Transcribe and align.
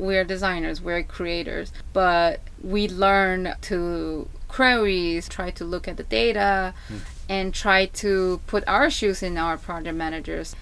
we're 0.00 0.24
designers, 0.24 0.80
we're 0.80 1.02
creators, 1.02 1.72
but 1.92 2.40
we 2.62 2.88
learn 2.88 3.54
to 3.60 4.28
queries, 4.48 5.28
try 5.28 5.50
to 5.50 5.64
look 5.64 5.86
at 5.86 5.96
the 5.96 6.02
data, 6.04 6.74
mm. 6.88 7.00
and 7.28 7.54
try 7.54 7.86
to 7.86 8.40
put 8.46 8.64
our 8.66 8.90
shoes 8.90 9.22
in 9.22 9.36
our 9.36 9.56
project 9.58 9.96
managers. 9.96 10.56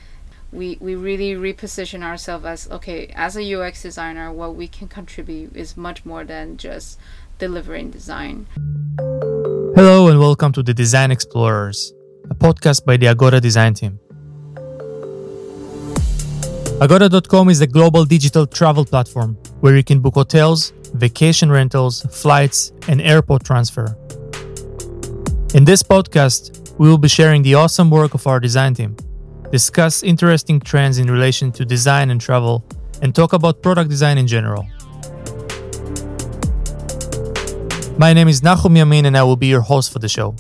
We, 0.51 0.77
we 0.81 0.95
really 0.95 1.35
reposition 1.35 2.03
ourselves 2.03 2.45
as 2.45 2.71
okay, 2.71 3.09
as 3.15 3.37
a 3.37 3.55
UX 3.55 3.83
designer, 3.83 4.33
what 4.33 4.57
we 4.57 4.67
can 4.67 4.89
contribute 4.89 5.55
is 5.55 5.77
much 5.77 6.05
more 6.05 6.25
than 6.25 6.57
just 6.57 6.99
delivering 7.39 7.91
design. 7.91 8.47
Hello, 9.77 10.09
and 10.09 10.19
welcome 10.19 10.53
to 10.53 10.63
the 10.63 10.75
Design 10.75 11.11
Explorers, 11.11 11.93
a 12.31 12.35
podcast 12.35 12.85
by 12.85 12.97
the 12.97 13.07
Agoda 13.07 13.41
design 13.41 13.75
team. 13.75 14.01
Agoda.com 16.81 17.49
is 17.49 17.61
a 17.61 17.67
global 17.67 18.05
digital 18.05 18.47
travel 18.47 18.85
platform 18.85 19.35
where 19.63 19.75
you 19.77 19.83
can 19.83 19.99
book 19.99 20.15
hotels, 20.15 20.73
vacation 20.95 21.51
rentals, 21.51 22.03
flights, 22.03 22.71
and 22.87 23.01
airport 23.01 23.43
transfer. 23.43 23.97
In 25.55 25.65
this 25.65 25.83
podcast, 25.83 26.73
we 26.79 26.89
will 26.89 26.97
be 26.97 27.09
sharing 27.09 27.43
the 27.43 27.55
awesome 27.55 27.91
work 27.91 28.15
of 28.15 28.25
our 28.29 28.39
design 28.39 28.75
team, 28.75 28.95
discuss 29.51 30.05
interesting 30.05 30.61
trends 30.61 30.99
in 30.99 31.11
relation 31.11 31.51
to 31.51 31.65
design 31.65 32.11
and 32.11 32.21
travel, 32.21 32.65
and 33.03 33.13
talk 33.13 33.33
about 33.33 33.61
product 33.61 33.91
design 33.91 34.17
in 34.17 34.29
general. 34.29 34.65
My 37.99 38.13
name 38.13 38.29
is 38.29 38.43
Nachum 38.43 38.79
Yamin, 38.79 39.05
and 39.05 39.19
I 39.19 39.25
will 39.25 39.35
be 39.35 39.49
your 39.49 39.63
host 39.63 39.93
for 39.93 39.99
the 39.99 40.09
show. 40.09 40.37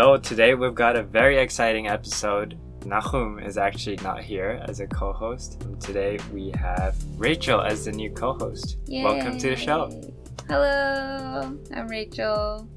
Hello, 0.00 0.16
today 0.16 0.54
we've 0.54 0.76
got 0.76 0.94
a 0.94 1.02
very 1.02 1.38
exciting 1.38 1.88
episode. 1.88 2.56
Nahum 2.86 3.40
is 3.40 3.58
actually 3.58 3.96
not 3.96 4.22
here 4.22 4.64
as 4.68 4.78
a 4.78 4.86
co 4.86 5.12
host. 5.12 5.60
Today 5.80 6.20
we 6.32 6.52
have 6.56 6.94
Rachel 7.16 7.60
as 7.60 7.86
the 7.86 7.90
new 7.90 8.08
co 8.12 8.34
host. 8.34 8.76
Welcome 8.86 9.38
to 9.38 9.50
the 9.50 9.56
show. 9.56 9.90
Hello, 10.46 11.58
I'm 11.74 11.88
Rachel. 11.88 12.68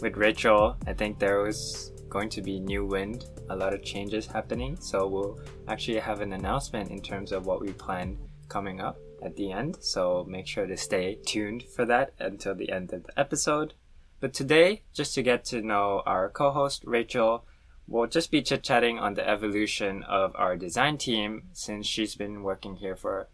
With 0.00 0.16
Rachel, 0.16 0.76
I 0.84 0.94
think 0.94 1.20
there 1.20 1.42
was 1.42 1.92
going 2.08 2.28
to 2.30 2.42
be 2.42 2.58
new 2.58 2.84
wind, 2.84 3.26
a 3.50 3.54
lot 3.54 3.72
of 3.72 3.84
changes 3.84 4.26
happening. 4.26 4.76
So 4.80 5.06
we'll 5.06 5.38
actually 5.68 6.00
have 6.00 6.22
an 6.22 6.32
announcement 6.32 6.90
in 6.90 7.00
terms 7.00 7.30
of 7.30 7.46
what 7.46 7.60
we 7.60 7.72
plan 7.72 8.18
coming 8.48 8.80
up 8.80 8.98
at 9.22 9.36
the 9.36 9.52
end. 9.52 9.76
So 9.78 10.26
make 10.28 10.48
sure 10.48 10.66
to 10.66 10.76
stay 10.76 11.20
tuned 11.24 11.62
for 11.76 11.84
that 11.84 12.14
until 12.18 12.56
the 12.56 12.72
end 12.72 12.92
of 12.92 13.04
the 13.04 13.16
episode. 13.16 13.74
But 14.20 14.32
today, 14.32 14.82
just 14.92 15.14
to 15.14 15.22
get 15.22 15.44
to 15.46 15.62
know 15.62 16.02
our 16.04 16.28
co 16.28 16.50
host, 16.50 16.82
Rachel, 16.84 17.44
we'll 17.86 18.08
just 18.08 18.30
be 18.30 18.42
chit 18.42 18.62
chatting 18.62 18.98
on 18.98 19.14
the 19.14 19.28
evolution 19.28 20.02
of 20.02 20.32
our 20.36 20.56
design 20.56 20.98
team 20.98 21.44
since 21.52 21.86
she's 21.86 22.14
been 22.14 22.42
working 22.42 22.76
here 22.76 22.96
for 22.96 23.28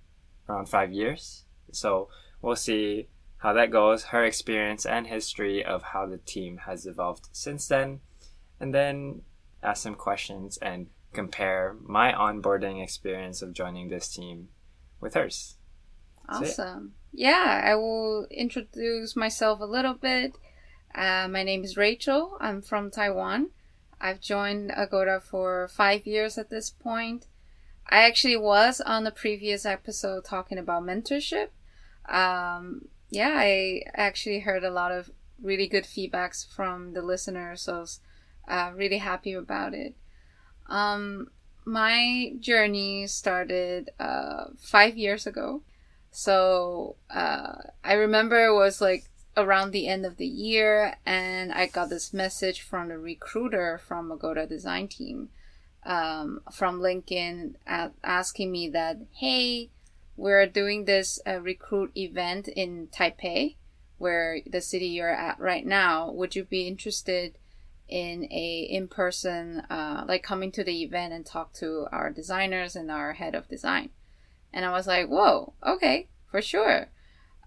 around 0.49 0.69
five 0.69 0.93
years. 0.93 1.45
So 1.73 2.09
we'll 2.43 2.57
see 2.57 3.09
how 3.39 3.53
that 3.55 3.71
goes, 3.71 4.05
her 4.05 4.25
experience 4.25 4.87
and 4.87 5.07
history 5.07 5.65
of 5.65 5.83
how 5.83 6.07
the 6.07 6.19
team 6.19 6.59
has 6.67 6.87
evolved 6.87 7.29
since 7.33 7.69
then, 7.69 8.01
and 8.61 8.75
then 8.75 9.23
ask 9.63 9.83
some 9.83 9.95
questions 9.95 10.59
and 10.59 10.87
compare 11.13 11.77
my 11.83 12.13
onboarding 12.13 12.83
experience 12.83 13.43
of 13.43 13.53
joining 13.53 13.89
this 13.89 14.09
team 14.09 14.49
with 15.01 15.15
hers. 15.15 15.57
Awesome. 16.29 16.95
Yeah, 17.13 17.63
I 17.65 17.75
will 17.75 18.27
introduce 18.31 19.15
myself 19.15 19.61
a 19.61 19.67
little 19.67 19.95
bit. 19.95 20.35
Uh, 20.95 21.27
my 21.29 21.43
name 21.43 21.65
is 21.65 21.77
Rachel. 21.77 22.37
I'm 22.41 22.63
from 22.63 22.91
Taiwan. 22.91 23.51
I've 24.01 24.21
joined 24.21 24.71
Agoda 24.71 25.21
for 25.21 25.69
five 25.69 26.07
years 26.07 26.39
at 26.39 26.51
this 26.51 26.71
point. 26.71 27.27
I 27.89 28.03
actually 28.03 28.37
was 28.37 28.81
on 28.81 29.05
the 29.05 29.11
previous 29.11 29.67
episode 29.67 30.25
talking 30.25 30.59
about 30.59 30.85
mentorship. 30.85 31.49
Um, 32.09 32.89
yeah, 33.11 33.35
I 33.37 33.83
actually 33.95 34.41
heard 34.41 34.63
a 34.63 34.71
lot 34.71 34.93
of 34.93 35.11
really 35.43 35.67
good 35.67 35.85
feedbacks 35.85 36.47
from 36.47 36.93
the 36.93 37.03
listeners, 37.03 37.63
so 37.63 37.75
I 37.75 37.79
was 37.81 38.01
uh, 38.47 38.71
really 38.75 38.99
happy 38.99 39.33
about 39.33 39.75
it. 39.75 39.97
Um, 40.69 41.29
my 41.65 42.33
journey 42.39 43.07
started 43.07 43.91
uh, 43.99 44.45
five 44.59 44.97
years 44.97 45.27
ago. 45.27 45.63
So 46.11 46.97
uh, 47.11 47.55
I 47.83 47.95
remember 47.95 48.47
it 48.47 48.55
was 48.55 48.81
like 48.81 49.05
around 49.37 49.71
the 49.71 49.89
end 49.89 50.07
of 50.07 50.17
the 50.17 50.27
year 50.27 50.97
and 51.05 51.53
I 51.53 51.67
got 51.67 51.91
this 51.91 52.13
message 52.13 52.63
from 52.63 52.89
the 52.89 52.99
recruiter 52.99 53.81
from 53.85 54.11
Agoda 54.11 54.47
design 54.47 54.89
team 54.89 55.31
um, 55.85 56.41
from 56.53 56.81
LinkedIn 56.81 57.55
asking 57.67 58.51
me 58.51 58.69
that, 58.71 58.99
hey, 59.13 59.71
we're 60.17 60.47
doing 60.47 60.85
this 60.85 61.21
uh, 61.27 61.41
recruit 61.41 61.93
event 61.97 62.49
in 62.49 62.89
Taipei, 62.89 63.57
where 63.99 64.39
the 64.47 64.61
city 64.61 64.87
you're 64.87 65.15
at 65.15 65.39
right 65.39 65.67
now. 65.67 66.11
Would 66.11 66.37
you 66.37 66.45
be 66.45 66.67
interested 66.67 67.37
in 67.89 68.27
a 68.31 68.63
in-person, 68.71 69.61
uh, 69.69 70.05
like 70.09 70.23
coming 70.23 70.53
to 70.53 70.65
the 70.65 70.83
event 70.83 71.13
and 71.13 71.27
talk 71.27 71.53
to 71.55 71.87
our 71.93 72.11
designers 72.11 72.77
and 72.77 72.91
our 72.91 73.15
head 73.15 73.35
of 73.35 73.49
design? 73.49 73.91
And 74.53 74.65
I 74.65 74.71
was 74.71 74.87
like, 74.87 75.09
whoa, 75.09 75.53
okay, 75.67 76.09
for 76.31 76.41
sure 76.41 76.89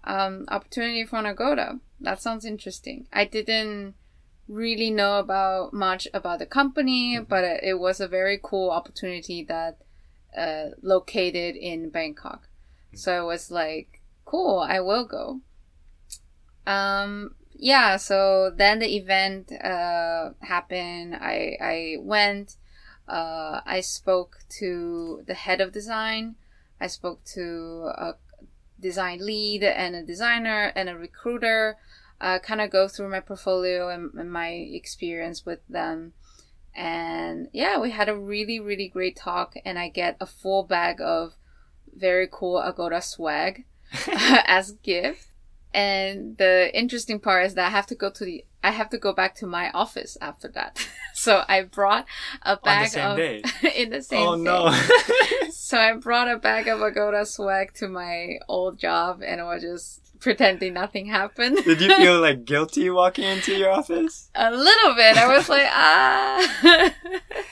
um, 0.08 0.46
opportunity 0.48 1.04
for 1.04 1.18
Agoda. 1.18 1.78
That 2.00 2.20
sounds 2.20 2.44
interesting. 2.44 3.06
I 3.12 3.26
didn't 3.26 3.94
really 4.48 4.90
know 4.90 5.18
about 5.18 5.74
much 5.74 6.08
about 6.14 6.38
the 6.38 6.46
company, 6.46 7.16
mm-hmm. 7.16 7.24
but 7.24 7.44
it, 7.44 7.78
was 7.78 8.00
a 8.00 8.08
very 8.08 8.40
cool 8.42 8.70
opportunity 8.70 9.44
that 9.44 9.78
uh, 10.36 10.70
located 10.82 11.54
in 11.54 11.90
Bangkok. 11.90 12.48
Mm-hmm. 12.88 12.96
So 12.96 13.22
it 13.22 13.26
was 13.26 13.50
like, 13.50 14.00
cool, 14.24 14.60
I 14.60 14.80
will 14.80 15.04
go. 15.04 15.42
Um, 16.66 17.34
yeah, 17.54 17.98
so 17.98 18.50
then 18.54 18.78
the 18.78 18.96
event 18.96 19.52
uh, 19.52 20.30
happened. 20.40 21.16
I, 21.16 21.56
I 21.60 21.96
went. 22.00 22.56
Uh, 23.06 23.60
I 23.64 23.80
spoke 23.80 24.38
to 24.60 25.22
the 25.26 25.34
head 25.34 25.60
of 25.60 25.72
design. 25.72 26.36
I 26.80 26.86
spoke 26.86 27.24
to 27.34 27.90
a 27.96 28.14
design 28.80 29.24
lead 29.24 29.62
and 29.62 29.94
a 29.94 30.02
designer 30.02 30.72
and 30.74 30.88
a 30.88 30.96
recruiter 30.96 31.76
uh, 32.20 32.38
kind 32.40 32.60
of 32.60 32.70
go 32.70 32.88
through 32.88 33.10
my 33.10 33.20
portfolio 33.20 33.88
and, 33.88 34.12
and, 34.14 34.32
my 34.32 34.48
experience 34.48 35.46
with 35.46 35.60
them. 35.68 36.12
And 36.74 37.48
yeah 37.52 37.78
we 37.78 37.90
had 37.90 38.08
a 38.08 38.16
really 38.16 38.60
really 38.60 38.86
great 38.86 39.16
talk 39.16 39.54
and 39.64 39.80
i 39.80 39.88
get 39.88 40.16
a 40.20 40.26
full 40.26 40.62
bag 40.62 41.00
of 41.00 41.36
very 41.92 42.28
cool 42.30 42.62
agoda 42.62 43.02
swag 43.02 43.64
as 44.46 44.72
gift. 44.72 45.26
And 45.74 46.36
the 46.38 46.70
interesting 46.72 47.18
part 47.18 47.46
is 47.46 47.54
that 47.54 47.66
i 47.66 47.70
have 47.70 47.86
to 47.86 47.96
go 47.96 48.10
to 48.10 48.24
the 48.24 48.44
i 48.62 48.70
have 48.70 48.90
to 48.90 48.98
go 48.98 49.12
back 49.12 49.34
to 49.36 49.46
my 49.46 49.70
office 49.70 50.16
after 50.20 50.48
that. 50.48 50.86
So 51.14 51.42
i 51.48 51.62
brought 51.62 52.06
a 52.42 52.56
bag 52.56 52.96
of 52.96 53.18
in 53.74 53.90
the 53.90 54.02
same 54.02 54.24
oh 54.24 54.34
no 54.36 54.70
So 55.68 55.76
I 55.76 55.92
brought 55.92 56.30
a 56.30 56.38
bag 56.38 56.66
of 56.66 56.80
Agoda 56.80 57.26
swag 57.26 57.74
to 57.74 57.88
my 57.88 58.38
old 58.48 58.78
job 58.78 59.20
and 59.22 59.38
I 59.38 59.44
was 59.44 59.60
just 59.60 60.18
pretending 60.18 60.72
nothing 60.72 61.04
happened. 61.04 61.58
Did 61.62 61.82
you 61.82 61.94
feel 61.94 62.22
like 62.22 62.44
guilty 62.46 62.88
walking 62.88 63.24
into 63.24 63.54
your 63.54 63.72
office? 63.72 64.30
A 64.34 64.50
little 64.50 64.94
bit. 64.94 65.18
I 65.18 65.26
was 65.28 65.46
like, 65.50 65.68
ah. 65.70 66.94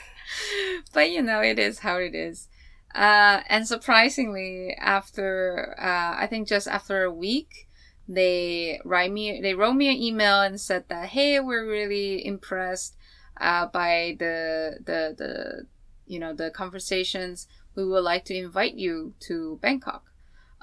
but 0.95 1.11
you 1.11 1.21
know, 1.21 1.43
it 1.43 1.59
is 1.59 1.81
how 1.81 1.99
it 1.99 2.15
is. 2.15 2.49
Uh, 2.95 3.43
and 3.51 3.69
surprisingly, 3.69 4.75
after, 4.81 5.77
uh, 5.79 6.17
I 6.19 6.27
think 6.27 6.49
just 6.49 6.67
after 6.67 7.03
a 7.03 7.13
week, 7.13 7.69
they 8.09 8.81
write 8.83 9.13
me, 9.13 9.43
they 9.43 9.53
wrote 9.53 9.75
me 9.75 9.89
an 9.89 10.03
email 10.03 10.41
and 10.41 10.59
said 10.59 10.85
that, 10.89 11.11
hey, 11.11 11.39
we're 11.39 11.69
really 11.69 12.25
impressed, 12.25 12.97
uh, 13.39 13.67
by 13.67 14.17
the, 14.19 14.79
the, 14.87 15.15
the, 15.19 15.67
you 16.07 16.19
know, 16.19 16.33
the 16.33 16.51
conversations 16.51 17.47
we 17.77 17.85
would 17.85 18.03
like 18.03 18.25
to 18.25 18.35
invite 18.35 18.75
you 18.75 19.15
to 19.21 19.59
Bangkok 19.63 20.11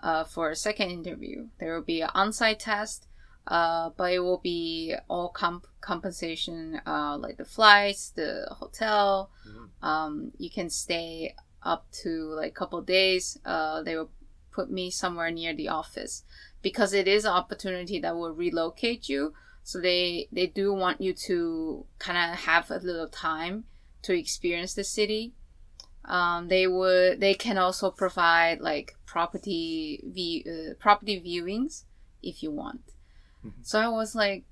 uh, 0.02 0.24
for 0.24 0.50
a 0.50 0.56
second 0.56 0.90
interview. 0.90 1.48
There 1.60 1.74
will 1.76 1.84
be 1.84 2.02
an 2.02 2.10
on-site 2.14 2.60
test, 2.60 3.08
uh, 3.48 3.92
but 3.96 4.12
it 4.12 4.20
will 4.20 4.40
be 4.40 4.96
all 5.08 5.30
comp- 5.30 5.68
compensation, 5.80 6.82
uh, 6.86 7.18
like 7.18 7.38
the 7.38 7.46
flights, 7.46 8.10
the 8.10 8.48
hotel. 8.50 9.30
Mm-hmm. 9.48 9.86
Um, 9.86 10.32
you 10.38 10.50
can 10.50 10.70
stay 10.70 11.36
up 11.62 11.86
to 12.04 12.10
like 12.36 12.52
a 12.52 12.56
couple 12.56 12.82
days. 12.82 13.40
Uh, 13.46 13.84
they 13.84 13.96
will 13.96 14.12
put 14.52 14.72
me 14.72 14.90
somewhere 14.90 15.32
near 15.32 15.54
the 15.54 15.70
office 15.70 16.24
because 16.62 16.94
it 16.94 17.08
is 17.08 17.26
an 17.26 17.32
opportunity 17.32 18.00
that 18.00 18.16
will 18.16 18.34
relocate 18.34 19.08
you. 19.08 19.34
So 19.64 19.80
they 19.80 20.28
they 20.32 20.48
do 20.48 20.74
want 20.74 21.00
you 21.00 21.14
to 21.14 21.86
kind 21.98 22.32
of 22.32 22.40
have 22.40 22.70
a 22.70 22.80
little 22.80 23.08
time 23.08 23.64
to 24.02 24.18
experience 24.18 24.74
the 24.74 24.84
city 24.84 25.34
um, 26.06 26.48
they 26.48 26.68
would 26.68 27.20
they 27.20 27.34
can 27.34 27.58
also 27.58 27.90
provide 27.92 28.60
like 28.60 28.96
property 29.06 30.04
view 30.06 30.44
uh, 30.46 30.74
property 30.80 31.22
viewings 31.22 31.84
if 32.22 32.44
you 32.44 32.52
want. 32.52 32.82
Mm-hmm. 33.46 33.62
So 33.62 33.80
I 33.80 33.88
was 33.88 34.16
like, 34.16 34.46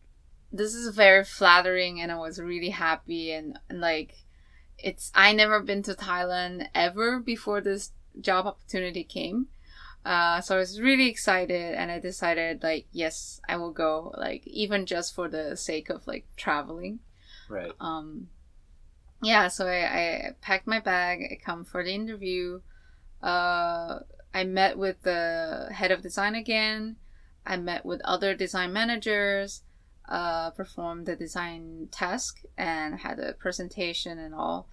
this 0.51 0.74
is 0.74 0.95
very 0.95 1.24
flattering, 1.24 2.01
and 2.01 2.12
I 2.12 2.18
was 2.18 2.39
really 2.39 2.69
happy 2.69 3.31
and, 3.31 3.59
and 3.69 3.81
like 3.81 4.15
it's 4.77 5.12
I 5.13 5.33
never 5.33 5.59
been 5.59 5.83
to 5.83 5.94
Thailand 5.94 6.68
ever 6.74 7.19
before 7.19 7.62
this 7.62 7.92
job 8.19 8.45
opportunity 8.45 9.03
came. 9.03 9.48
Uh, 10.03 10.42
so 10.42 10.56
I 10.56 10.59
was 10.59 10.81
really 10.81 11.07
excited 11.07 11.75
and 11.75 11.92
I 11.92 12.00
decided 12.00 12.63
like, 12.63 12.88
yes, 12.92 13.39
I 13.48 13.57
will 13.57 13.71
go 13.71 14.13
like 14.18 14.48
even 14.48 14.86
just 14.88 15.13
for 15.13 15.27
the 15.27 15.56
sake 15.56 15.89
of 15.89 16.07
like 16.07 16.25
traveling. 16.36 17.00
Right. 17.50 17.74
Um, 17.80 18.30
yeah, 19.21 19.47
so 19.47 19.68
I, 19.68 19.85
I 19.85 20.31
packed 20.41 20.68
my 20.68 20.79
bag, 20.79 21.27
I 21.31 21.44
come 21.44 21.63
for 21.63 21.83
the 21.83 21.94
interview. 21.94 22.62
Uh, 23.21 24.00
I 24.33 24.44
met 24.45 24.77
with 24.77 25.01
the 25.03 25.69
head 25.71 25.91
of 25.91 26.01
design 26.01 26.35
again. 26.35 26.95
I 27.45 27.57
met 27.57 27.85
with 27.85 28.01
other 28.03 28.35
design 28.35 28.73
managers, 28.73 29.63
uh, 30.07 30.51
performed 30.51 31.06
the 31.06 31.15
design 31.15 31.89
task 31.91 32.41
and 32.57 33.00
had 33.00 33.19
a 33.19 33.33
presentation 33.33 34.18
and 34.18 34.33
all. 34.33 34.68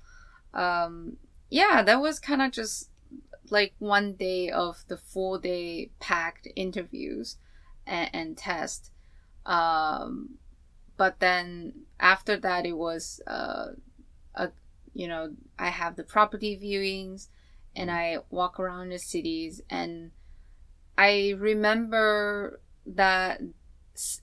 Um, 0.54 1.16
yeah, 1.50 1.82
that 1.82 2.00
was 2.00 2.18
kind 2.18 2.42
of 2.42 2.52
just 2.52 2.90
like 3.50 3.74
one 3.78 4.14
day 4.14 4.50
of 4.50 4.84
the 4.88 4.96
full 4.96 5.38
day 5.38 5.90
packed 6.00 6.48
interviews 6.56 7.36
and, 7.86 8.10
and 8.12 8.36
test. 8.36 8.90
Um, 9.46 10.38
but 10.96 11.20
then 11.20 11.82
after 12.00 12.36
that, 12.36 12.66
it 12.66 12.76
was 12.76 13.20
uh, 13.26 13.68
you 14.94 15.08
know 15.08 15.34
I 15.58 15.68
have 15.68 15.96
the 15.96 16.04
property 16.04 16.56
viewings, 16.56 17.28
and 17.74 17.90
I 17.90 18.18
walk 18.30 18.58
around 18.60 18.90
the 18.90 18.98
cities, 18.98 19.60
and 19.70 20.10
I 20.96 21.34
remember 21.38 22.60
that 22.86 23.40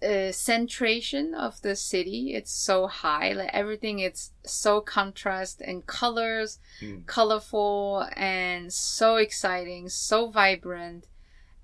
uh, 0.02 0.32
centration 0.32 1.34
of 1.36 1.62
the 1.62 1.76
city 1.76 2.34
it's 2.34 2.52
so 2.54 2.88
high 2.88 3.34
like 3.34 3.50
everything 3.52 4.00
it's 4.00 4.32
so 4.46 4.80
contrast 4.80 5.60
and 5.62 5.86
colors 5.86 6.60
Mm. 6.82 7.06
colorful 7.06 8.08
and 8.16 8.72
so 8.72 9.18
exciting 9.18 9.90
so 9.90 10.30
vibrant 10.30 11.08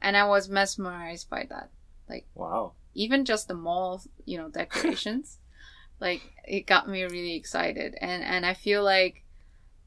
and 0.02 0.18
i 0.18 0.26
was 0.28 0.50
mesmerized 0.50 1.30
by 1.30 1.46
that 1.50 1.70
like 2.10 2.26
Wow. 2.36 2.74
even 2.94 3.24
just 3.24 3.48
the 3.48 3.54
mall 3.54 4.02
you 4.26 4.38
know 4.38 4.50
decorations 4.50 5.38
like 6.02 6.22
it 6.46 6.66
got 6.68 6.90
me 6.90 7.04
really 7.04 7.36
excited 7.36 7.96
and 8.02 8.24
and 8.24 8.46
i 8.46 8.54
feel 8.54 8.84
like 8.84 9.24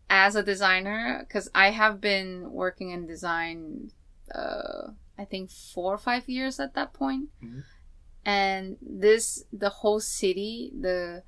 as 0.08 0.36
a 0.36 0.42
designer 0.42 1.24
because 1.26 1.50
i 1.54 1.70
have 1.70 2.00
been 2.00 2.50
working 2.52 2.90
in 2.90 3.06
design 3.06 3.90
uh 4.34 4.88
i 5.18 5.24
think 5.24 5.50
four 5.50 5.92
or 5.92 5.98
five 5.98 6.28
years 6.28 6.58
at 6.60 6.74
that 6.74 6.92
point 6.94 7.28
Mhm. 7.42 7.64
and 8.24 8.76
this 8.80 9.44
the 9.52 9.68
whole 9.80 10.00
city 10.00 10.72
the 10.80 11.22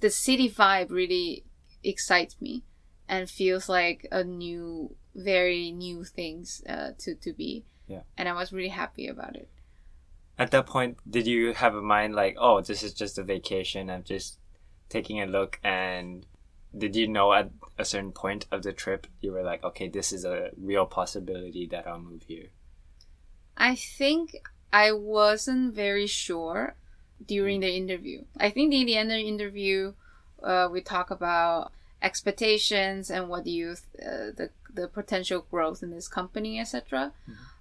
the 0.00 0.10
city 0.10 0.48
vibe 0.50 0.90
really 0.90 1.44
excites 1.82 2.40
me 2.40 2.64
and 3.08 3.28
feels 3.28 3.68
like 3.68 4.06
a 4.10 4.24
new 4.24 4.96
very 5.14 5.70
new 5.70 6.04
things 6.04 6.62
uh, 6.68 6.90
to 6.98 7.14
to 7.14 7.32
be 7.32 7.64
Yeah. 7.86 8.02
and 8.16 8.28
i 8.28 8.32
was 8.32 8.52
really 8.52 8.68
happy 8.82 9.06
about 9.06 9.36
it 9.36 9.48
At 10.38 10.50
that 10.50 10.66
point, 10.66 10.98
did 11.08 11.26
you 11.26 11.52
have 11.52 11.74
a 11.74 11.82
mind 11.82 12.14
like, 12.14 12.36
oh, 12.38 12.60
this 12.60 12.82
is 12.82 12.92
just 12.92 13.18
a 13.18 13.22
vacation. 13.22 13.88
I'm 13.88 14.02
just 14.02 14.38
taking 14.88 15.20
a 15.20 15.26
look. 15.26 15.60
And 15.62 16.26
did 16.76 16.96
you 16.96 17.06
know 17.06 17.32
at 17.32 17.50
a 17.78 17.84
certain 17.84 18.12
point 18.12 18.46
of 18.50 18.62
the 18.62 18.72
trip, 18.72 19.06
you 19.20 19.32
were 19.32 19.42
like, 19.42 19.62
okay, 19.62 19.88
this 19.88 20.12
is 20.12 20.24
a 20.24 20.50
real 20.60 20.86
possibility 20.86 21.66
that 21.68 21.86
I'll 21.86 22.00
move 22.00 22.22
here? 22.26 22.48
I 23.56 23.76
think 23.76 24.36
I 24.72 24.90
wasn't 24.90 25.74
very 25.74 26.08
sure 26.08 26.74
during 27.24 27.60
the 27.60 27.72
interview. 27.72 28.24
I 28.38 28.50
think 28.50 28.74
in 28.74 28.86
the 28.86 28.96
end 28.96 29.12
of 29.12 29.18
the 29.18 29.28
interview, 29.28 29.94
uh, 30.42 30.68
we 30.70 30.80
talk 30.80 31.10
about 31.10 31.72
expectations 32.02 33.10
and 33.10 33.28
what 33.28 33.46
you 33.46 33.76
uh, 34.02 34.34
the 34.36 34.50
the 34.72 34.88
potential 34.88 35.46
growth 35.50 35.82
in 35.82 35.90
this 35.90 36.08
company, 36.08 36.58
etc. 36.58 37.12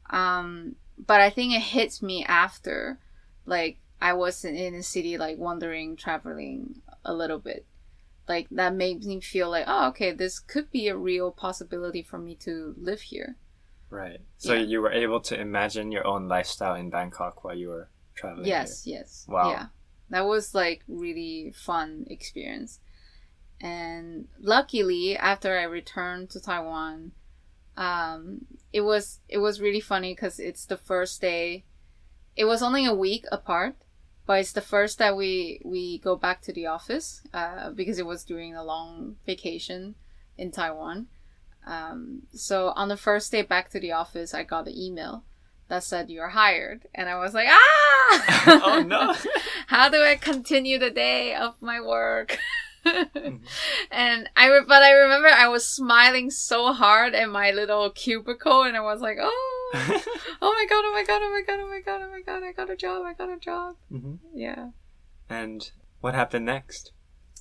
Um, 0.10 0.75
but 0.98 1.22
I 1.22 1.30
think 1.30 1.54
it 1.54 1.62
hits 1.62 2.01
me 2.01 2.24
after, 2.25 3.00
like 3.45 3.80
I 4.01 4.13
was 4.13 4.44
in, 4.45 4.74
the 4.74 4.84
city, 4.84 5.18
like 5.18 5.38
wandering, 5.38 5.95
traveling 5.95 6.81
a 7.06 7.13
little 7.13 7.40
bit. 7.40 7.66
Like 8.28 8.48
that 8.51 8.74
made 8.74 9.04
me 9.04 9.19
feel 9.22 9.50
like, 9.50 9.66
oh, 9.68 9.90
okay, 9.90 10.12
this 10.12 10.40
could 10.40 10.72
be 10.72 10.88
a 10.88 10.95
real 10.95 11.31
possibility 11.31 12.01
for 12.01 12.18
me 12.18 12.36
to 12.36 12.74
live 12.78 13.01
here. 13.01 13.38
Right. 13.90 14.19
So 14.38 14.54
Yeah. 14.54 14.62
you 14.62 14.81
were 14.81 14.92
able 14.92 15.19
to 15.22 15.40
imagine 15.40 15.92
your 15.92 16.07
own 16.07 16.28
lifestyle 16.28 16.75
in 16.75 16.90
Bangkok 16.90 17.44
while 17.44 17.56
you 17.56 17.69
were 17.69 17.89
traveling. 18.16 18.48
Yes, 18.48 18.88
yes. 18.88 19.25
Wow. 19.28 19.51
Yeah. 19.51 19.66
That 20.10 20.25
was 20.25 20.56
like 20.56 20.84
really 20.88 21.54
fun 21.56 22.06
experience. 22.10 22.80
And 23.62 24.28
luckily 24.39 25.16
after 25.16 25.57
I 25.57 25.63
returned 25.63 26.30
to 26.31 26.42
Taiwan, 26.42 27.12
um 27.78 28.46
it 28.72 28.81
was 28.81 29.20
it 29.28 29.40
was 29.40 29.62
really 29.62 29.80
funny 29.80 30.14
cuz 30.16 30.40
it's 30.40 30.66
the 30.66 30.78
first 30.78 31.22
day 31.22 31.64
it 32.36 32.46
was 32.46 32.64
only 32.64 32.86
a 32.86 32.94
week 32.94 33.25
apart, 33.31 33.75
but 34.25 34.40
it's 34.40 34.54
the 34.54 34.62
first 34.62 34.98
that 34.98 35.16
we 35.16 35.62
we 35.64 36.00
go 36.00 36.16
back 36.16 36.42
to 36.42 36.54
the 36.54 36.66
office 36.66 37.22
uh 37.34 37.70
because 37.72 38.00
it 38.00 38.06
was 38.06 38.24
during 38.24 38.56
a 38.56 38.64
long 38.64 39.18
vacation 39.25 39.96
in 40.38 40.52
Taiwan. 40.52 41.08
Um 41.66 42.24
so 42.34 42.70
on 42.75 42.88
the 42.90 42.98
first 42.98 43.31
day 43.31 43.42
back 43.42 43.70
to 43.70 43.80
the 43.80 43.92
office, 43.92 44.34
I 44.34 44.44
got 44.44 44.68
an 44.68 44.78
email 44.78 45.24
that 45.70 45.84
said 45.84 46.10
you're 46.10 46.30
hired 46.30 46.88
and 46.94 47.10
I 47.10 47.18
was 47.18 47.34
like, 47.34 47.48
"Ah!" 47.50 48.62
oh 48.66 48.84
no. 48.86 49.16
how 49.68 49.90
do 49.90 50.02
I 50.02 50.16
continue 50.16 50.78
the 50.78 50.92
day 50.92 51.34
of 51.36 51.62
my 51.62 51.80
work? 51.81 52.38
and 53.92 54.30
I, 54.36 54.48
re- 54.48 54.66
but 54.68 54.84
I 54.84 54.92
remember 54.92 55.28
I 55.28 55.48
was 55.48 55.66
smiling 55.66 56.30
so 56.30 56.74
hard 56.74 57.14
in 57.14 57.30
my 57.30 57.52
little 57.52 57.90
cubicle, 57.90 58.64
and 58.64 58.76
I 58.76 58.82
was 58.82 59.02
like, 59.02 59.18
oh, 59.20 59.72
oh 59.74 60.54
my 60.54 60.66
god, 60.70 60.84
oh 60.86 60.92
my 60.94 61.04
god, 61.06 61.22
oh 61.24 61.32
my 61.32 61.42
god, 61.46 61.60
oh 61.62 61.70
my 61.70 61.82
god, 61.82 62.02
oh 62.04 62.12
my 62.12 62.22
god, 62.22 62.44
I 62.44 62.52
got 62.52 62.70
a 62.70 62.76
job, 62.76 63.06
I 63.06 63.14
got 63.14 63.30
a 63.30 63.38
job. 63.40 63.76
Mhm. 63.92 64.20
Yeah. 64.34 64.70
And 65.30 65.72
what 66.02 66.14
happened 66.14 66.46
next? 66.46 66.92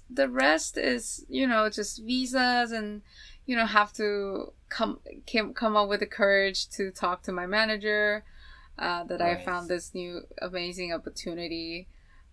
The 0.08 0.28
rest 0.28 0.76
is, 0.78 1.24
you 1.28 1.46
know, 1.46 1.68
just 1.68 2.02
visas 2.04 2.70
and, 2.70 3.02
you 3.46 3.56
know, 3.56 3.66
have 3.66 3.92
to 3.94 4.52
come 4.68 5.00
come, 5.30 5.52
come 5.54 5.76
up 5.76 5.88
with 5.88 6.00
the 6.00 6.06
courage 6.06 6.68
to 6.70 6.90
talk 6.90 7.22
to 7.24 7.32
my 7.32 7.46
manager. 7.46 8.24
Uh, 8.78 9.04
that 9.04 9.20
I 9.20 9.36
found 9.36 9.68
this 9.68 9.94
new 9.94 10.22
amazing 10.40 10.92
opportunity. 10.94 11.88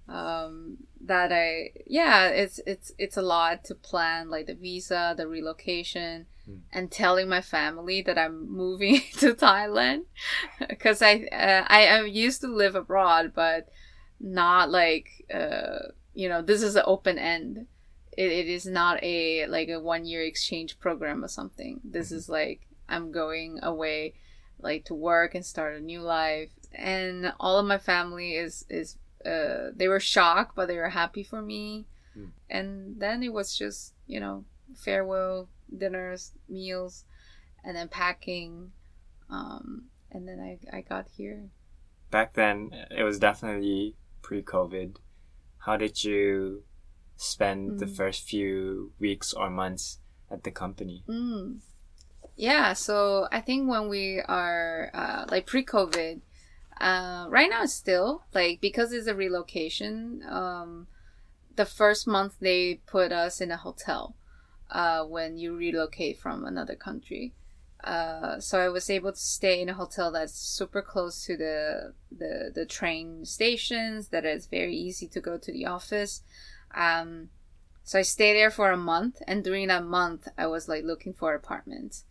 Um, 0.09 0.77
that 1.01 1.31
I 1.31 1.71
yeah, 1.87 2.27
it's 2.27 2.59
it's 2.65 2.91
it's 2.97 3.17
a 3.17 3.21
lot 3.21 3.63
to 3.65 3.75
plan, 3.75 4.29
like 4.29 4.47
the 4.47 4.55
visa, 4.55 5.13
the 5.15 5.27
relocation, 5.27 6.25
Mm. 6.49 6.61
and 6.71 6.91
telling 6.91 7.29
my 7.29 7.41
family 7.41 8.01
that 8.01 8.17
I'm 8.17 8.49
moving 8.49 9.01
to 9.19 9.33
Thailand 9.35 10.05
because 10.67 11.01
I, 11.01 11.27
uh, 11.31 11.65
I 11.67 11.87
I 11.87 12.01
used 12.05 12.41
to 12.41 12.47
live 12.47 12.75
abroad, 12.75 13.33
but 13.35 13.69
not 14.19 14.71
like 14.71 15.07
uh 15.33 15.89
you 16.13 16.27
know 16.27 16.41
this 16.41 16.61
is 16.63 16.75
an 16.75 16.83
open 16.85 17.17
end. 17.19 17.67
It, 18.17 18.31
it 18.31 18.47
is 18.47 18.65
not 18.65 19.01
a 19.03 19.45
like 19.47 19.69
a 19.69 19.79
one 19.79 20.05
year 20.05 20.23
exchange 20.23 20.79
program 20.79 21.23
or 21.23 21.27
something. 21.27 21.81
This 21.83 22.11
is 22.11 22.29
like 22.29 22.61
I'm 22.87 23.11
going 23.11 23.59
away 23.61 24.15
like 24.59 24.85
to 24.85 24.95
work 24.95 25.35
and 25.35 25.45
start 25.45 25.75
a 25.75 25.79
new 25.79 26.01
life 26.01 26.49
and 26.73 27.31
all 27.39 27.57
of 27.59 27.65
my 27.65 27.77
family 27.77 28.33
is 28.35 28.65
is 28.69 28.97
uh 29.25 29.71
they 29.75 29.87
were 29.87 29.99
shocked 29.99 30.55
but 30.55 30.67
they 30.67 30.77
were 30.77 30.89
happy 30.89 31.23
for 31.23 31.41
me 31.41 31.85
Mm. 32.17 32.31
and 32.49 32.99
then 32.99 33.21
it 33.21 33.31
was 33.31 33.55
just 33.55 33.93
you 34.07 34.19
know 34.19 34.43
farewell 34.75 35.47
dinners 35.77 36.31
meals 36.49 37.05
and 37.63 37.75
then 37.77 37.87
packing 37.87 38.71
um 39.29 39.83
and 40.11 40.27
then 40.27 40.39
i 40.39 40.57
i 40.77 40.81
got 40.81 41.07
here 41.17 41.49
Back 42.11 42.33
then, 42.33 42.71
it 42.89 43.03
was 43.03 43.19
definitely 43.19 43.93
pre-COVID. 44.23 44.97
How 45.59 45.77
did 45.77 46.03
you 46.03 46.63
spend 47.17 47.77
the 47.79 47.85
Mm. 47.85 47.95
first 47.95 48.27
few 48.27 48.93
weeks 48.97 49.31
or 49.31 49.47
months 49.51 49.99
at 50.31 50.43
the 50.43 50.49
company? 50.49 51.03
Mm. 51.07 51.59
Yeah, 52.35 52.73
so 52.73 53.27
I 53.31 53.41
think 53.41 53.69
when 53.69 53.89
we 53.89 54.21
are 54.21 54.89
uh, 54.93 55.25
like 55.29 55.45
pre-COVID, 55.45 56.21
uh, 56.79 57.25
right 57.29 57.49
now 57.49 57.63
it's 57.63 57.73
still 57.73 58.23
like 58.33 58.61
because 58.61 58.91
it's 58.91 59.07
a 59.07 59.15
relocation. 59.15 60.23
Um, 60.27 60.87
the 61.55 61.65
first 61.65 62.07
month 62.07 62.35
they 62.39 62.81
put 62.85 63.11
us 63.11 63.41
in 63.41 63.51
a 63.51 63.57
hotel 63.57 64.15
uh, 64.71 65.03
when 65.03 65.37
you 65.37 65.55
relocate 65.55 66.19
from 66.19 66.45
another 66.45 66.75
country. 66.75 67.33
Uh, 67.83 68.39
so 68.39 68.59
I 68.59 68.67
was 68.69 68.89
able 68.89 69.13
to 69.13 69.17
stay 69.17 69.61
in 69.61 69.69
a 69.69 69.73
hotel 69.73 70.11
that's 70.11 70.33
super 70.33 70.81
close 70.81 71.25
to 71.25 71.37
the 71.37 71.93
the 72.11 72.51
the 72.53 72.65
train 72.65 73.25
stations. 73.25 74.09
That 74.09 74.25
is 74.25 74.47
very 74.47 74.75
easy 74.75 75.07
to 75.07 75.21
go 75.21 75.37
to 75.37 75.51
the 75.51 75.65
office. 75.65 76.21
Um, 76.75 77.29
so 77.83 77.99
I 77.99 78.03
stayed 78.03 78.33
there 78.33 78.51
for 78.51 78.71
a 78.71 78.77
month, 78.77 79.21
and 79.27 79.43
during 79.43 79.69
that 79.69 79.85
month, 79.85 80.27
I 80.37 80.47
was 80.47 80.67
like 80.67 80.83
looking 80.83 81.13
for 81.13 81.33
apartments, 81.33 82.03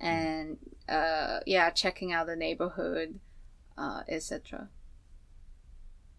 and 0.00 0.58
uh, 0.88 1.40
yeah, 1.44 1.70
checking 1.70 2.12
out 2.12 2.26
the 2.26 2.36
neighborhood, 2.36 3.18
uh, 3.78 4.02
etc. 4.08 4.68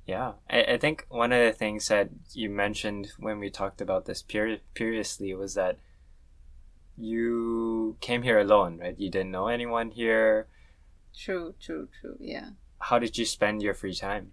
Yeah, 0.07 0.33
I, 0.49 0.63
I 0.63 0.77
think 0.77 1.05
one 1.09 1.31
of 1.31 1.39
the 1.43 1.51
things 1.51 1.87
that 1.89 2.09
you 2.33 2.49
mentioned 2.49 3.11
when 3.19 3.39
we 3.39 3.49
talked 3.51 3.79
about 3.81 4.05
this 4.05 4.21
peri- 4.23 4.61
previously 4.73 5.33
was 5.35 5.53
that 5.55 5.77
you 6.97 7.97
came 8.01 8.23
here 8.23 8.39
alone, 8.39 8.77
right? 8.79 8.97
You 8.99 9.09
didn't 9.09 9.31
know 9.31 9.47
anyone 9.47 9.91
here. 9.91 10.47
True, 11.13 11.53
true, 11.59 11.89
true. 11.99 12.15
Yeah. 12.21 12.51
How 12.79 12.97
did 12.97 13.19
you 13.19 13.25
spend 13.27 13.61
your 13.61 13.75
free 13.75 13.93
time? 13.93 14.31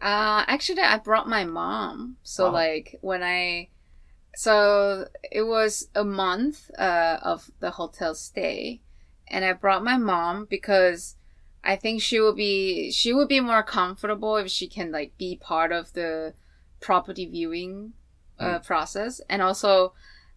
Uh, 0.00 0.44
actually, 0.48 0.82
I 0.82 0.98
brought 0.98 1.28
my 1.28 1.44
mom. 1.44 2.16
So 2.22 2.48
Wow. 2.48 2.50
like 2.50 2.98
when 3.02 3.22
I, 3.22 3.68
so 4.36 5.08
it 5.30 5.42
was 5.42 5.88
a 5.94 6.04
month 6.04 6.70
uh, 6.78 7.18
of 7.22 7.50
the 7.60 7.72
hotel 7.72 8.14
stay, 8.14 8.82
and 9.28 9.44
I 9.44 9.52
brought 9.54 9.84
my 9.84 9.98
mom 9.98 10.46
because 10.46 11.16
I 11.64 11.76
think 11.76 12.02
she 12.02 12.20
will 12.20 12.34
be 12.34 12.90
she 12.90 13.12
would 13.12 13.28
be 13.28 13.40
more 13.40 13.62
comfortable 13.62 14.36
if 14.36 14.50
she 14.50 14.66
can 14.66 14.90
like 14.90 15.16
be 15.18 15.36
part 15.36 15.72
of 15.72 15.92
the 15.92 16.34
property 16.80 17.26
viewing 17.26 17.92
uh, 18.38 18.58
process, 18.58 19.20
and 19.28 19.42
also. 19.42 19.94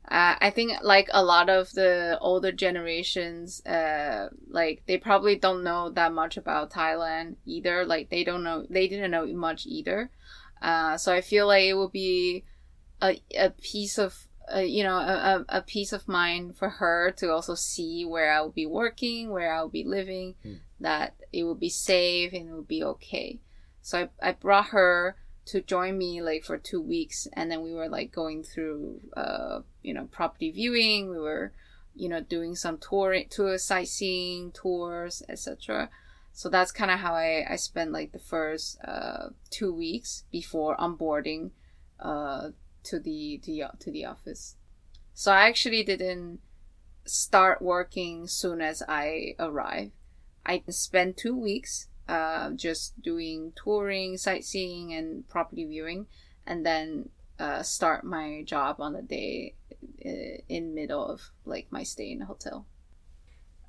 Uh, 0.08 0.36
I 0.40 0.52
think 0.52 0.72
like 0.84 1.10
a 1.12 1.24
lot 1.24 1.50
of 1.50 1.72
the 1.72 2.20
older 2.22 2.52
generations, 2.52 3.66
uh, 3.66 4.30
like 4.48 4.84
they 4.86 5.00
probably 5.00 5.36
don't 5.36 5.64
know 5.64 5.90
that 5.90 6.14
much 6.14 6.38
about 6.38 6.70
Thailand 6.70 7.38
either. 7.44 7.84
Like 7.88 8.12
they 8.12 8.24
don't 8.24 8.44
know, 8.44 8.68
they 8.70 8.88
didn't 8.88 9.10
know 9.10 9.26
much 9.26 9.66
either. 9.66 10.12
Uh, 10.62 10.96
so 10.98 11.12
I 11.12 11.22
feel 11.22 11.48
like 11.48 11.64
it 11.64 11.74
will 11.74 11.90
be 11.90 12.44
a, 13.02 13.20
a 13.36 13.50
piece 13.50 13.98
of, 13.98 14.28
uh, 14.56 14.60
you 14.60 14.84
know, 14.84 14.98
a, 14.98 15.46
a 15.50 15.58
a 15.58 15.62
peace 15.64 15.92
of 15.92 16.08
mind 16.08 16.56
for 16.56 16.70
her 16.70 17.10
to 17.18 17.32
also 17.32 17.56
see 17.56 18.06
where 18.06 18.32
I 18.32 18.42
will 18.42 18.52
be 18.52 18.68
working, 18.68 19.32
where 19.32 19.52
I 19.52 19.62
will 19.64 19.70
be 19.70 19.84
living, 19.84 20.36
Mm. 20.46 20.60
That 20.80 21.16
it 21.32 21.44
will 21.44 21.56
be 21.56 21.70
safe 21.70 22.34
and 22.34 22.50
it 22.50 22.54
will 22.54 22.62
be 22.62 22.84
okay. 22.84 23.40
So 23.82 24.10
I, 24.22 24.30
I 24.30 24.32
brought 24.34 24.68
her 24.68 25.16
to 25.46 25.62
join 25.62 25.98
me 25.98 26.22
like 26.22 26.44
for 26.44 26.58
two 26.58 26.82
weeks 26.82 27.28
and 27.34 27.52
then 27.52 27.62
we 27.62 27.74
were 27.74 27.88
like 27.88 28.12
going 28.12 28.44
through 28.44 29.00
uh 29.16 29.60
you 29.84 29.94
know 29.94 30.06
property 30.12 30.52
viewing. 30.52 31.10
We 31.10 31.20
were 31.20 31.54
you 31.96 32.10
know 32.10 32.22
doing 32.22 32.56
some 32.56 32.78
tour 32.78 33.16
tour 33.30 33.58
sightseeing 33.58 34.52
tours 34.52 35.24
etc 35.30 35.90
so 36.34 36.50
that's 36.50 36.72
kind 36.72 36.92
of 36.92 37.00
how 37.00 37.14
i 37.14 37.46
i 37.50 37.56
spent 37.56 37.92
like 37.92 38.12
the 38.12 38.20
first 38.20 38.78
uh 38.84 39.30
two 39.50 39.74
weeks 39.74 40.26
before 40.32 40.76
onboarding 40.76 41.52
uh 42.00 42.50
to 42.84 43.00
the 43.00 43.40
to 43.44 43.52
the, 43.52 43.64
to 43.80 43.92
the 43.92 44.06
office. 44.06 44.56
So 45.14 45.32
i 45.32 45.48
actually 45.48 45.84
didn't 45.84 46.40
start 47.06 47.62
working 47.62 48.28
soon 48.28 48.62
as 48.62 48.84
i 48.88 49.36
arrived 49.40 49.92
i 50.46 50.62
spent 50.70 51.18
two 51.18 51.36
weeks 51.36 51.88
uh, 52.08 52.52
just 52.52 53.02
doing 53.02 53.52
touring, 53.56 54.18
sightseeing, 54.18 54.94
and 54.94 55.28
property 55.28 55.66
viewing, 55.66 56.06
and 56.46 56.66
then 56.66 57.10
uh, 57.40 57.64
start 57.64 58.04
my 58.04 58.44
job 58.46 58.80
on 58.80 58.94
the 58.94 59.02
day 59.02 59.56
uh, 60.06 60.42
in 60.48 60.76
middle 60.76 61.06
of 61.06 61.32
like 61.46 61.68
my 61.72 61.84
stay 61.84 62.12
in 62.12 62.20
the 62.20 62.26
hotel. 62.26 62.66